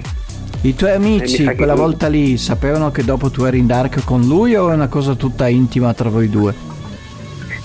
I 0.62 0.74
tuoi 0.76 0.94
Eh, 0.94 1.00
mi 1.00 1.18
amici 1.18 1.44
che 1.46 1.56
quella 1.56 1.76
volta 1.76 2.08
lì 2.08 2.38
sapevano 2.38 2.90
che 2.92 3.04
dopo 3.04 3.30
tu 3.30 3.44
eri 3.44 3.60
in 3.60 3.68
dark 3.68 4.04
con 4.04 4.22
lui 4.22 4.56
o 4.56 4.70
è 4.72 4.74
una 4.74 4.88
cosa 4.88 5.14
tutta 5.16 5.48
intima 5.48 5.94
tra 5.94 6.10
voi 6.10 6.30
due? 6.30 6.54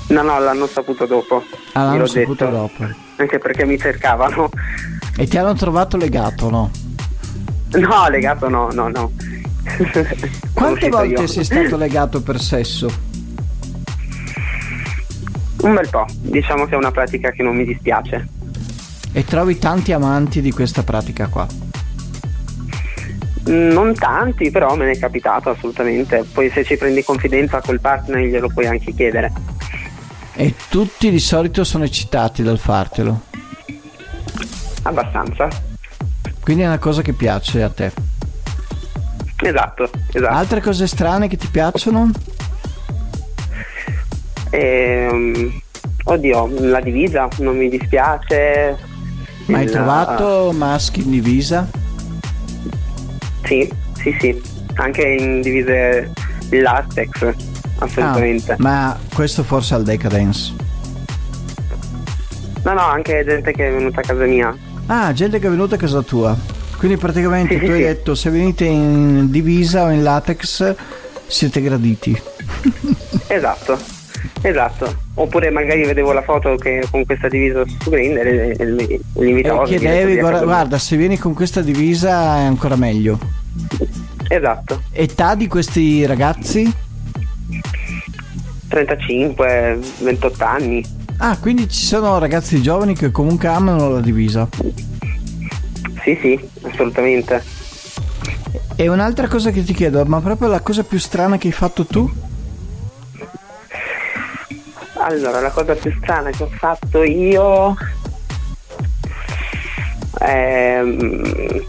No, 0.09 0.23
no, 0.23 0.39
l'hanno 0.41 0.67
saputo 0.67 1.07
dopo. 1.07 1.43
Ah, 1.73 1.85
l'hanno 1.85 2.07
saputo 2.07 2.45
detto. 2.47 2.57
dopo. 2.57 2.85
Anche 3.17 3.39
perché 3.39 3.65
mi 3.65 3.79
cercavano. 3.79 4.51
E 5.17 5.27
ti 5.29 5.39
hanno 5.39 5.55
trovato 5.55 5.97
legato, 5.97 6.51
no? 6.51 6.71
No, 7.73 8.09
legato 8.09 8.49
no, 8.49 8.69
no, 8.73 8.89
no. 8.89 9.13
Quante 10.53 10.89
volte 10.89 11.21
io. 11.21 11.27
sei 11.27 11.45
stato 11.45 11.77
legato 11.77 12.23
per 12.23 12.41
sesso? 12.41 12.89
Un 15.63 15.75
bel 15.75 15.89
po'. 15.89 16.07
Diciamo 16.21 16.65
che 16.65 16.75
è 16.75 16.77
una 16.77 16.91
pratica 16.91 17.31
che 17.31 17.43
non 17.43 17.55
mi 17.55 17.65
dispiace. 17.65 18.29
E 19.13 19.25
trovi 19.25 19.59
tanti 19.59 19.93
amanti 19.93 20.41
di 20.41 20.51
questa 20.53 20.83
pratica 20.83 21.27
qua. 21.29 21.47
Non 23.45 23.95
tanti, 23.95 24.51
però 24.51 24.75
me 24.77 24.87
ne 24.87 24.93
è 24.93 24.99
capitato 24.99 25.51
assolutamente. 25.51 26.25
Poi 26.33 26.51
se 26.51 26.65
ci 26.65 26.77
prendi 26.77 27.03
confidenza 27.03 27.61
col 27.61 27.81
partner 27.81 28.23
glielo 28.25 28.49
puoi 28.49 28.67
anche 28.67 28.93
chiedere. 28.93 29.33
E 30.35 30.55
tutti 30.69 31.11
di 31.11 31.19
solito 31.19 31.65
sono 31.65 31.85
eccitati 31.85 32.43
dal 32.43 32.59
fartelo. 32.59 33.21
Abbastanza. 34.83 35.70
Quindi 36.51 36.67
è 36.67 36.69
una 36.69 36.81
cosa 36.81 37.01
che 37.01 37.13
piace 37.13 37.63
a 37.63 37.69
te. 37.69 37.93
Esatto, 39.37 39.89
esatto. 40.13 40.35
Altre 40.35 40.61
cose 40.61 40.89
strane 40.89 41.29
che 41.29 41.37
ti 41.37 41.47
piacciono? 41.47 42.11
Ehm, 44.51 45.61
oddio, 46.03 46.51
la 46.59 46.81
divisa 46.81 47.29
non 47.39 47.57
mi 47.57 47.69
dispiace. 47.69 48.77
Ma 49.45 49.59
hai 49.59 49.67
trovato 49.67 50.51
maschi 50.53 51.03
in 51.03 51.11
divisa? 51.11 51.69
Sì, 53.45 53.73
sì, 53.99 54.17
sì. 54.19 54.43
Anche 54.75 55.03
in 55.03 55.43
divise 55.43 56.13
latex, 56.51 57.33
assolutamente. 57.79 58.53
Ah, 58.55 58.57
ma 58.59 58.99
questo 59.15 59.45
forse 59.45 59.75
al 59.75 59.85
decadence. 59.85 60.53
No, 62.65 62.73
no, 62.73 62.81
anche 62.81 63.25
gente 63.25 63.53
che 63.53 63.69
è 63.69 63.73
venuta 63.73 64.01
a 64.01 64.03
casa 64.03 64.25
mia. 64.25 64.69
Ah, 64.93 65.13
gente 65.13 65.39
che 65.39 65.47
è 65.47 65.51
venuta 65.51 65.77
a 65.77 65.79
casa 65.79 66.03
tua. 66.03 66.37
Quindi 66.77 66.97
praticamente 66.97 67.55
Sì, 67.55 67.61
tu 67.61 67.67
sì, 67.67 67.73
hai 67.73 67.79
sì. 67.79 67.85
detto 67.85 68.15
se 68.17 68.31
venite 68.31 68.65
in 68.65 69.31
divisa 69.31 69.85
o 69.85 69.91
in 69.91 70.03
latex 70.03 70.75
siete 71.27 71.61
graditi. 71.63 72.21
Esatto, 73.33 73.79
esatto. 74.43 74.93
Oppure 75.15 75.51
magari 75.51 75.85
vedevo 75.87 76.11
la 76.13 76.23
foto 76.23 76.57
che 76.57 76.83
con 76.91 77.05
questa 77.07 77.29
divisa 77.29 77.63
su 77.81 77.91
Grindr 77.91 78.27
e, 78.27 78.57
e 78.59 78.67
li, 78.67 78.87
li 78.89 79.01
E 79.27 79.29
invitavo. 79.29 79.61
a 79.61 79.65
venire 79.67 79.79
chiedevi, 79.79 80.19
guarda, 80.19 80.43
guarda, 80.43 80.79
se 80.79 80.97
vieni 80.97 81.17
con 81.17 81.33
questa 81.35 81.61
divisa 81.61 82.39
è 82.39 82.43
ancora 82.43 82.75
meglio. 82.75 83.21
Esatto, 84.27 84.83
Età 84.91 85.37
di 85.37 85.47
questi 85.47 86.05
ragazzi? 86.07 86.69
35, 88.67 89.79
28 90.01 90.45
anni. 90.45 90.85
Ah, 91.23 91.37
quindi 91.39 91.69
ci 91.69 91.85
sono 91.85 92.19
ragazzi 92.19 92.63
giovani 92.63 92.95
che 92.95 93.11
comunque 93.11 93.47
amano 93.47 93.91
la 93.91 94.01
divisa. 94.01 94.49
Sì, 96.03 96.19
sì, 96.19 96.49
assolutamente. 96.63 97.45
E 98.75 98.89
un'altra 98.89 99.29
cosa 99.29 99.51
che 99.51 99.63
ti 99.63 99.75
chiedo, 99.75 100.03
ma 100.07 100.21
proprio 100.21 100.49
la 100.49 100.61
cosa 100.61 100.83
più 100.83 100.99
strana 100.99 101.37
che 101.37 101.49
hai 101.49 101.53
fatto 101.53 101.85
tu? 101.85 102.11
Allora, 104.95 105.41
la 105.41 105.51
cosa 105.51 105.75
più 105.75 105.95
strana 106.01 106.31
che 106.31 106.43
ho 106.43 106.49
fatto 106.49 107.03
io 107.03 107.77
ehm, 110.23 111.65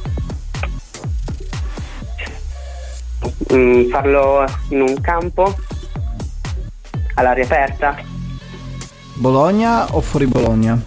mm, 3.53 3.89
farlo 3.89 4.45
in 4.69 4.79
un 4.79 5.01
campo 5.01 5.53
all'aria 7.15 7.43
aperta. 7.43 8.10
Bologna 9.21 9.85
o 9.93 10.01
fuori 10.01 10.25
Bologna? 10.25 10.81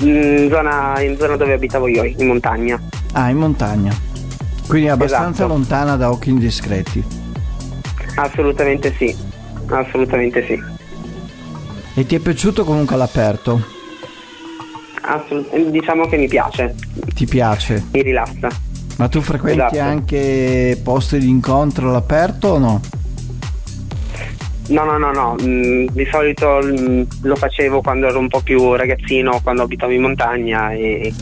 In 0.00 0.48
zona, 0.50 1.00
in 1.00 1.16
zona 1.16 1.34
dove 1.36 1.54
abitavo 1.54 1.88
io, 1.88 2.04
in 2.04 2.26
montagna. 2.26 2.78
Ah, 3.12 3.30
in 3.30 3.38
montagna. 3.38 3.90
Quindi 4.68 4.90
abbastanza 4.90 5.44
Esatto. 5.44 5.46
lontana 5.48 5.96
da 5.96 6.10
occhi 6.10 6.28
indiscreti. 6.28 7.02
Assolutamente 8.16 8.92
sì, 8.98 9.16
assolutamente 9.68 10.44
sì. 10.46 10.62
E 11.94 12.04
ti 12.04 12.16
è 12.16 12.18
piaciuto 12.18 12.64
comunque 12.64 12.96
all'aperto? 12.96 13.62
Assolut- 15.00 15.56
diciamo 15.70 16.06
che 16.06 16.18
mi 16.18 16.28
piace, 16.28 16.74
Ti 17.14 17.24
piace? 17.24 17.82
mi 17.92 18.02
rilassa. 18.02 18.48
Ma 18.98 19.08
tu 19.08 19.22
frequenti 19.22 19.58
Esatto. 19.76 19.80
anche 19.80 20.78
posti 20.84 21.18
di 21.18 21.30
incontro 21.30 21.88
all'aperto 21.88 22.48
o 22.48 22.58
no? 22.58 22.80
No, 24.68 24.84
no, 24.84 24.96
no, 24.96 25.12
no, 25.12 25.36
mm, 25.42 25.88
di 25.92 26.06
solito 26.10 26.60
mm, 26.62 27.02
lo 27.22 27.36
facevo 27.36 27.82
quando 27.82 28.06
ero 28.08 28.18
un 28.18 28.28
po' 28.28 28.40
più 28.40 28.74
ragazzino, 28.74 29.40
quando 29.42 29.62
abitavo 29.62 29.92
in 29.92 30.00
montagna 30.00 30.72
e... 30.72 31.12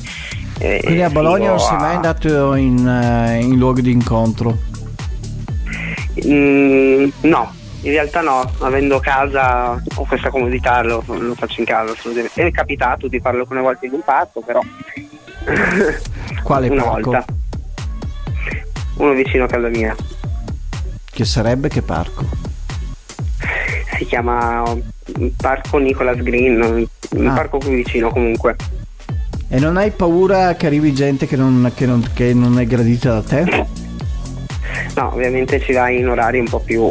e 0.58 0.80
Quindi 0.84 1.02
a 1.02 1.10
Bologna 1.10 1.48
non 1.48 1.58
sei 1.58 1.76
mai 1.76 1.94
andato 1.96 2.54
in, 2.54 2.86
eh, 2.86 3.40
in 3.42 3.58
luoghi 3.58 3.82
di 3.82 3.90
incontro? 3.90 4.56
Mm, 6.24 7.08
no, 7.22 7.52
in 7.80 7.90
realtà 7.90 8.20
no, 8.20 8.48
avendo 8.60 9.00
casa 9.00 9.72
ho 9.72 10.04
questa 10.04 10.30
comodità, 10.30 10.82
lo, 10.82 11.02
lo 11.06 11.34
faccio 11.34 11.58
in 11.60 11.66
casa 11.66 11.92
assolutamente. 11.92 12.46
È 12.46 12.50
capitato 12.52 13.08
di 13.08 13.18
farlo 13.18 13.40
alcune 13.40 13.60
volte 13.60 13.86
in 13.86 13.94
un 13.94 14.02
parco, 14.04 14.40
però 14.40 14.60
Quale 16.44 16.68
una 16.68 16.82
parco? 16.84 17.10
volta. 17.10 17.24
Uno 18.98 19.12
vicino 19.14 19.44
a 19.44 19.48
casa 19.48 19.68
mia. 19.68 19.96
Che 21.10 21.24
sarebbe 21.24 21.68
che 21.68 21.82
parco? 21.82 22.41
Si 24.02 24.08
chiama 24.08 24.64
mm, 24.66 25.26
Parco 25.36 25.78
Nicholas 25.78 26.16
Green, 26.22 26.60
un 26.60 27.26
Ah. 27.28 27.32
parco 27.34 27.58
qui 27.58 27.76
vicino 27.76 28.10
comunque. 28.10 28.56
E 29.48 29.60
non 29.60 29.76
hai 29.76 29.92
paura 29.92 30.54
che 30.56 30.66
arrivi 30.66 30.92
gente 30.92 31.26
che 31.28 31.36
non, 31.36 31.70
che 31.74 31.86
non- 31.86 32.04
che 32.12 32.34
non 32.34 32.58
è 32.58 32.66
gradita 32.66 33.12
da 33.12 33.22
te? 33.22 33.66
No, 34.96 35.12
ovviamente 35.14 35.60
ci 35.60 35.72
vai 35.72 35.98
in 36.00 36.08
orari 36.08 36.38
un 36.38 36.48
po' 36.48 36.58
più 36.60 36.82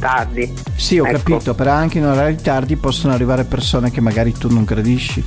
tardi. 0.00 0.52
Sì, 0.74 0.98
ho 0.98 1.06
Ecco. 1.06 1.18
capito, 1.18 1.54
però 1.54 1.72
anche 1.72 1.98
in 1.98 2.06
orari 2.06 2.36
tardi 2.36 2.76
possono 2.76 3.12
arrivare 3.14 3.44
persone 3.44 3.90
che 3.90 4.00
magari 4.00 4.32
tu 4.32 4.50
non 4.52 4.64
gradisci. 4.64 5.24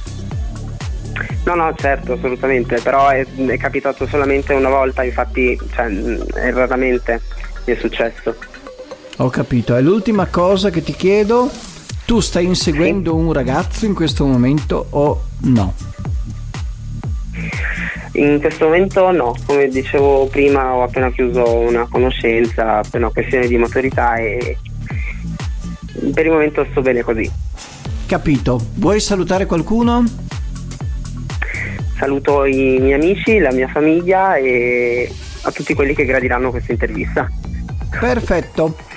No, 1.45 1.55
no, 1.55 1.73
certo, 1.77 2.13
assolutamente, 2.13 2.79
però 2.81 3.09
è, 3.09 3.25
è 3.47 3.57
capitato 3.57 4.05
solamente 4.07 4.53
una 4.53 4.69
volta, 4.69 5.03
infatti, 5.03 5.57
cioè, 5.73 5.87
mm, 5.89 6.21
è 6.33 6.51
raramente 6.51 7.21
mi 7.65 7.73
è 7.73 7.77
successo. 7.79 8.35
Ho 9.21 9.29
capito. 9.29 9.75
E 9.75 9.81
l'ultima 9.81 10.27
cosa 10.27 10.69
che 10.69 10.81
ti 10.81 10.93
chiedo, 10.93 11.51
tu 12.05 12.21
stai 12.21 12.45
inseguendo 12.45 13.15
un 13.15 13.33
ragazzo 13.33 13.85
in 13.85 13.93
questo 13.93 14.25
momento 14.25 14.87
o 14.91 15.23
no? 15.41 15.73
In 18.13 18.39
questo 18.39 18.65
momento 18.65 19.11
no, 19.11 19.35
come 19.45 19.67
dicevo 19.67 20.27
prima 20.27 20.73
ho 20.73 20.83
appena 20.83 21.11
chiuso 21.11 21.57
una 21.57 21.85
conoscenza 21.89 22.81
per 22.89 23.01
una 23.01 23.11
questione 23.11 23.47
di 23.47 23.57
maturità 23.57 24.15
e 24.15 24.57
per 26.13 26.25
il 26.25 26.31
momento 26.31 26.65
sto 26.71 26.81
bene 26.81 27.01
così. 27.01 27.29
Capito. 28.05 28.59
Vuoi 28.75 29.01
salutare 29.01 29.45
qualcuno? 29.45 30.01
Saluto 31.97 32.45
i 32.45 32.77
miei 32.79 32.93
amici, 32.93 33.37
la 33.37 33.51
mia 33.51 33.67
famiglia 33.67 34.37
e 34.37 35.11
a 35.41 35.51
tutti 35.51 35.73
quelli 35.73 35.93
che 35.93 36.05
gradiranno 36.05 36.51
questa 36.51 36.71
intervista. 36.71 37.29
Perfetto. 37.99 38.87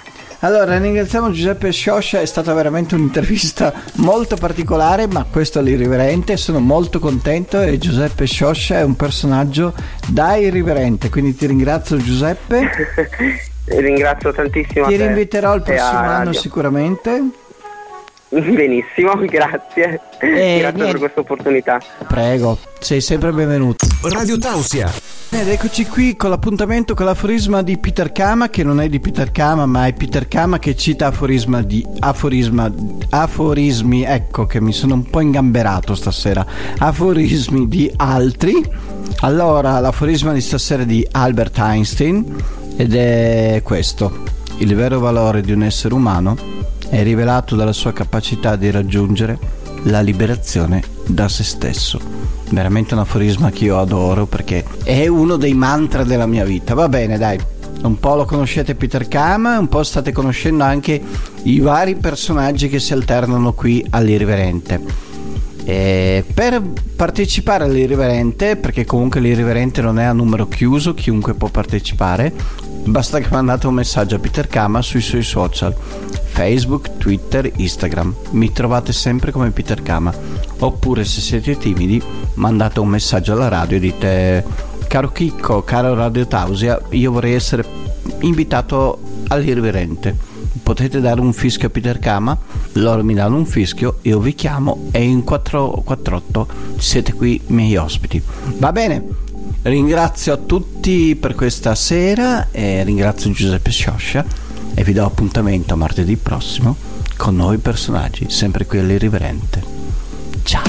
Allora, 0.45 0.77
ringraziamo 0.77 1.31
Giuseppe 1.31 1.71
Scioscia, 1.71 2.21
è 2.21 2.27
stata 2.27 2.53
veramente 2.53 2.97
un'intervista 2.97 3.73
molto 3.99 4.35
particolare, 4.35 5.07
ma 5.07 5.25
questo 5.31 5.61
è 5.61 5.63
l'irriverente, 5.63 6.37
sono 6.37 6.59
molto 6.59 6.99
contento 6.99 7.61
e 7.61 7.79
Giuseppe 7.79 8.27
Scioscia 8.27 8.79
è 8.79 8.83
un 8.83 8.97
personaggio 8.97 9.73
da 10.09 10.35
irriverente, 10.35 11.11
quindi 11.11 11.37
ti 11.37 11.47
ringrazio 11.47 11.97
Giuseppe, 11.97 12.69
Ringrazio 13.67 14.33
tantissimo. 14.33 14.89
ti 14.89 14.97
rinviterò 14.97 15.55
il 15.55 15.63
prossimo 15.63 15.99
anno 16.01 16.33
sicuramente. 16.33 17.23
Benissimo, 18.41 19.15
grazie. 19.29 20.01
Eh, 20.19 20.59
grazie 20.59 20.59
niente. 20.59 20.85
per 20.85 20.99
questa 20.99 21.21
opportunità. 21.21 21.81
Prego, 22.07 22.59
sei 22.79 23.03
sempre 23.03 23.31
benvenuto. 23.31 23.87
Radio 24.03 24.39
Tausia. 24.39 24.91
Ed 25.29 25.49
eccoci 25.49 25.87
qui 25.87 26.17
con 26.17 26.31
l'appuntamento 26.31 26.95
con 26.95 27.05
l'aforisma 27.05 27.63
di 27.63 27.77
Peter 27.77 28.11
Kama, 28.11 28.49
che 28.49 28.63
non 28.63 28.81
è 28.81 28.89
di 28.89 29.01
Peter 29.01 29.31
Kama, 29.31 29.67
ma 29.67 29.87
è 29.87 29.93
Peter 29.93 30.29
Kama 30.29 30.59
che 30.59 30.75
cita 30.77 31.09
aforisma 31.09 31.63
di 31.63 31.87
aforisma, 32.01 32.73
aforismi, 33.11 34.03
ecco 34.03 34.47
che 34.47 34.61
mi 34.61 34.73
sono 34.73 34.95
un 34.95 35.05
po' 35.09 35.21
ingamberato 35.21 35.95
stasera, 35.95 36.45
aforismi 36.79 37.69
di 37.69 37.93
altri. 37.97 38.55
Allora, 39.21 39.79
l'aforisma 39.79 40.33
di 40.33 40.41
stasera 40.41 40.83
è 40.83 40.87
di 40.87 41.07
Albert 41.11 41.59
Einstein 41.59 42.45
ed 42.77 42.95
è 42.95 43.61
questo. 43.63 44.41
Il 44.59 44.75
vero 44.75 45.01
valore 45.01 45.43
di 45.43 45.53
un 45.53 45.63
essere 45.63 45.95
umano 45.95 46.72
è 46.93 47.03
rivelato 47.03 47.57
dalla 47.57 47.73
sua 47.73 47.95
capacità 47.95 48.55
di 48.55 48.71
raggiungere 48.71 49.39
la 49.85 50.03
liberazione 50.03 50.83
da 51.07 51.27
se 51.27 51.43
stesso. 51.43 51.99
Veramente 52.51 52.93
un 52.93 53.01
aforisma 53.01 53.51
che 53.51 53.65
io 53.65 53.79
adoro 53.79 54.27
perché 54.27 54.63
è 54.85 55.07
uno 55.07 55.37
dei 55.37 55.55
mantra 55.55 56.05
della 56.05 56.27
mia 56.27 56.45
vita. 56.45 56.75
Va 56.75 56.91
bene, 56.91 57.17
dai. 57.17 57.39
Un 57.85 57.99
po' 57.99 58.15
lo 58.15 58.27
conoscete 58.27 58.75
Peter 58.75 59.09
Kama, 59.09 59.59
un 59.59 59.69
po' 59.69 59.83
state 59.83 60.13
conoscendo 60.13 60.65
anche 60.65 61.01
i 61.45 61.61
vari 61.61 61.95
personaggi 61.97 62.69
che 62.69 62.79
si 62.79 62.93
alternano 62.93 63.55
qui 63.55 63.83
all'irriverente. 63.89 64.79
E 65.65 66.23
per 66.35 66.61
partecipare 66.95 67.65
all'irriverente, 67.65 68.57
perché 68.57 68.85
comunque 68.85 69.21
l'irriverente 69.21 69.81
non 69.81 69.99
è 69.99 70.05
a 70.05 70.13
numero 70.13 70.47
chiuso, 70.47 70.93
chiunque 70.93 71.33
può 71.33 71.49
partecipare, 71.49 72.35
basta 72.85 73.19
che 73.19 73.29
mandate 73.31 73.67
un 73.67 73.75
messaggio 73.75 74.17
a 74.17 74.19
Peter 74.19 74.47
Kama 74.47 74.83
sui 74.83 75.01
suoi 75.01 75.23
social, 75.23 75.75
Facebook, 76.33 76.97
Twitter, 76.97 77.51
Instagram. 77.57 78.15
Mi 78.31 78.51
trovate 78.53 78.93
sempre 78.93 79.31
come 79.31 79.51
Peter 79.51 79.83
Kama. 79.83 80.13
Oppure 80.59 81.05
se 81.05 81.21
siete 81.21 81.57
timidi, 81.59 82.03
mandate 82.35 82.81
un 82.81 82.89
messaggio 82.89 83.33
alla 83.33 83.49
radio 83.49 83.77
e 83.77 83.81
dite 83.81 84.45
caro 84.89 85.13
Chicco, 85.13 85.63
caro 85.63 85.95
Radio 85.95 86.27
Tausia, 86.27 86.81
io 86.91 87.13
vorrei 87.13 87.35
essere 87.35 87.65
invitato 88.21 88.99
all'irriverente 89.29 90.31
potete 90.63 91.01
dare 91.01 91.21
un 91.21 91.33
fischio 91.33 91.69
a 91.69 91.71
Peter 91.71 91.99
Kama, 91.99 92.39
loro 92.75 93.03
mi 93.03 93.15
danno 93.15 93.37
un 93.37 93.47
fischio, 93.47 93.99
io 94.03 94.21
vi 94.21 94.35
chiamo 94.35 94.89
e 94.93 95.03
in 95.03 95.25
448 95.25 96.47
siete 96.79 97.13
qui 97.15 97.41
miei 97.47 97.77
ospiti. 97.77 98.23
Va 98.59 98.71
bene, 98.71 99.05
ringrazio 99.63 100.33
a 100.33 100.37
tutti 100.37 101.17
per 101.17 101.35
questa 101.35 101.75
sera 101.75 102.49
e 102.51 102.85
ringrazio 102.85 103.31
Giuseppe 103.33 103.71
Scioscia 103.71 104.25
e 104.83 104.85
vi 104.85 104.93
do 104.93 105.05
appuntamento 105.05 105.77
martedì 105.77 106.17
prossimo 106.17 106.75
con 107.17 107.37
nuovi 107.37 107.59
personaggi, 107.59 108.29
sempre 108.29 108.67
qui 108.67 108.81
all'Irriverente. 108.81 109.63
Ciao! 110.43 110.65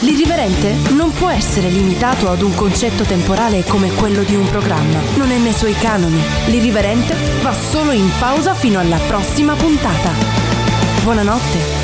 L'irriverente 0.00 0.92
non 0.92 1.12
può 1.12 1.28
essere 1.28 1.68
limitato 1.68 2.28
ad 2.28 2.42
un 2.42 2.54
concetto 2.54 3.02
temporale 3.02 3.64
come 3.64 3.90
quello 3.94 4.22
di 4.22 4.36
un 4.36 4.48
programma. 4.48 5.00
Non 5.16 5.32
è 5.32 5.38
nei 5.38 5.52
suoi 5.52 5.74
canoni. 5.74 6.20
L'irriverente 6.46 7.16
va 7.42 7.52
solo 7.52 7.90
in 7.90 8.08
pausa 8.20 8.54
fino 8.54 8.78
alla 8.78 8.98
prossima 9.08 9.54
puntata. 9.54 10.12
Buonanotte 11.02 11.77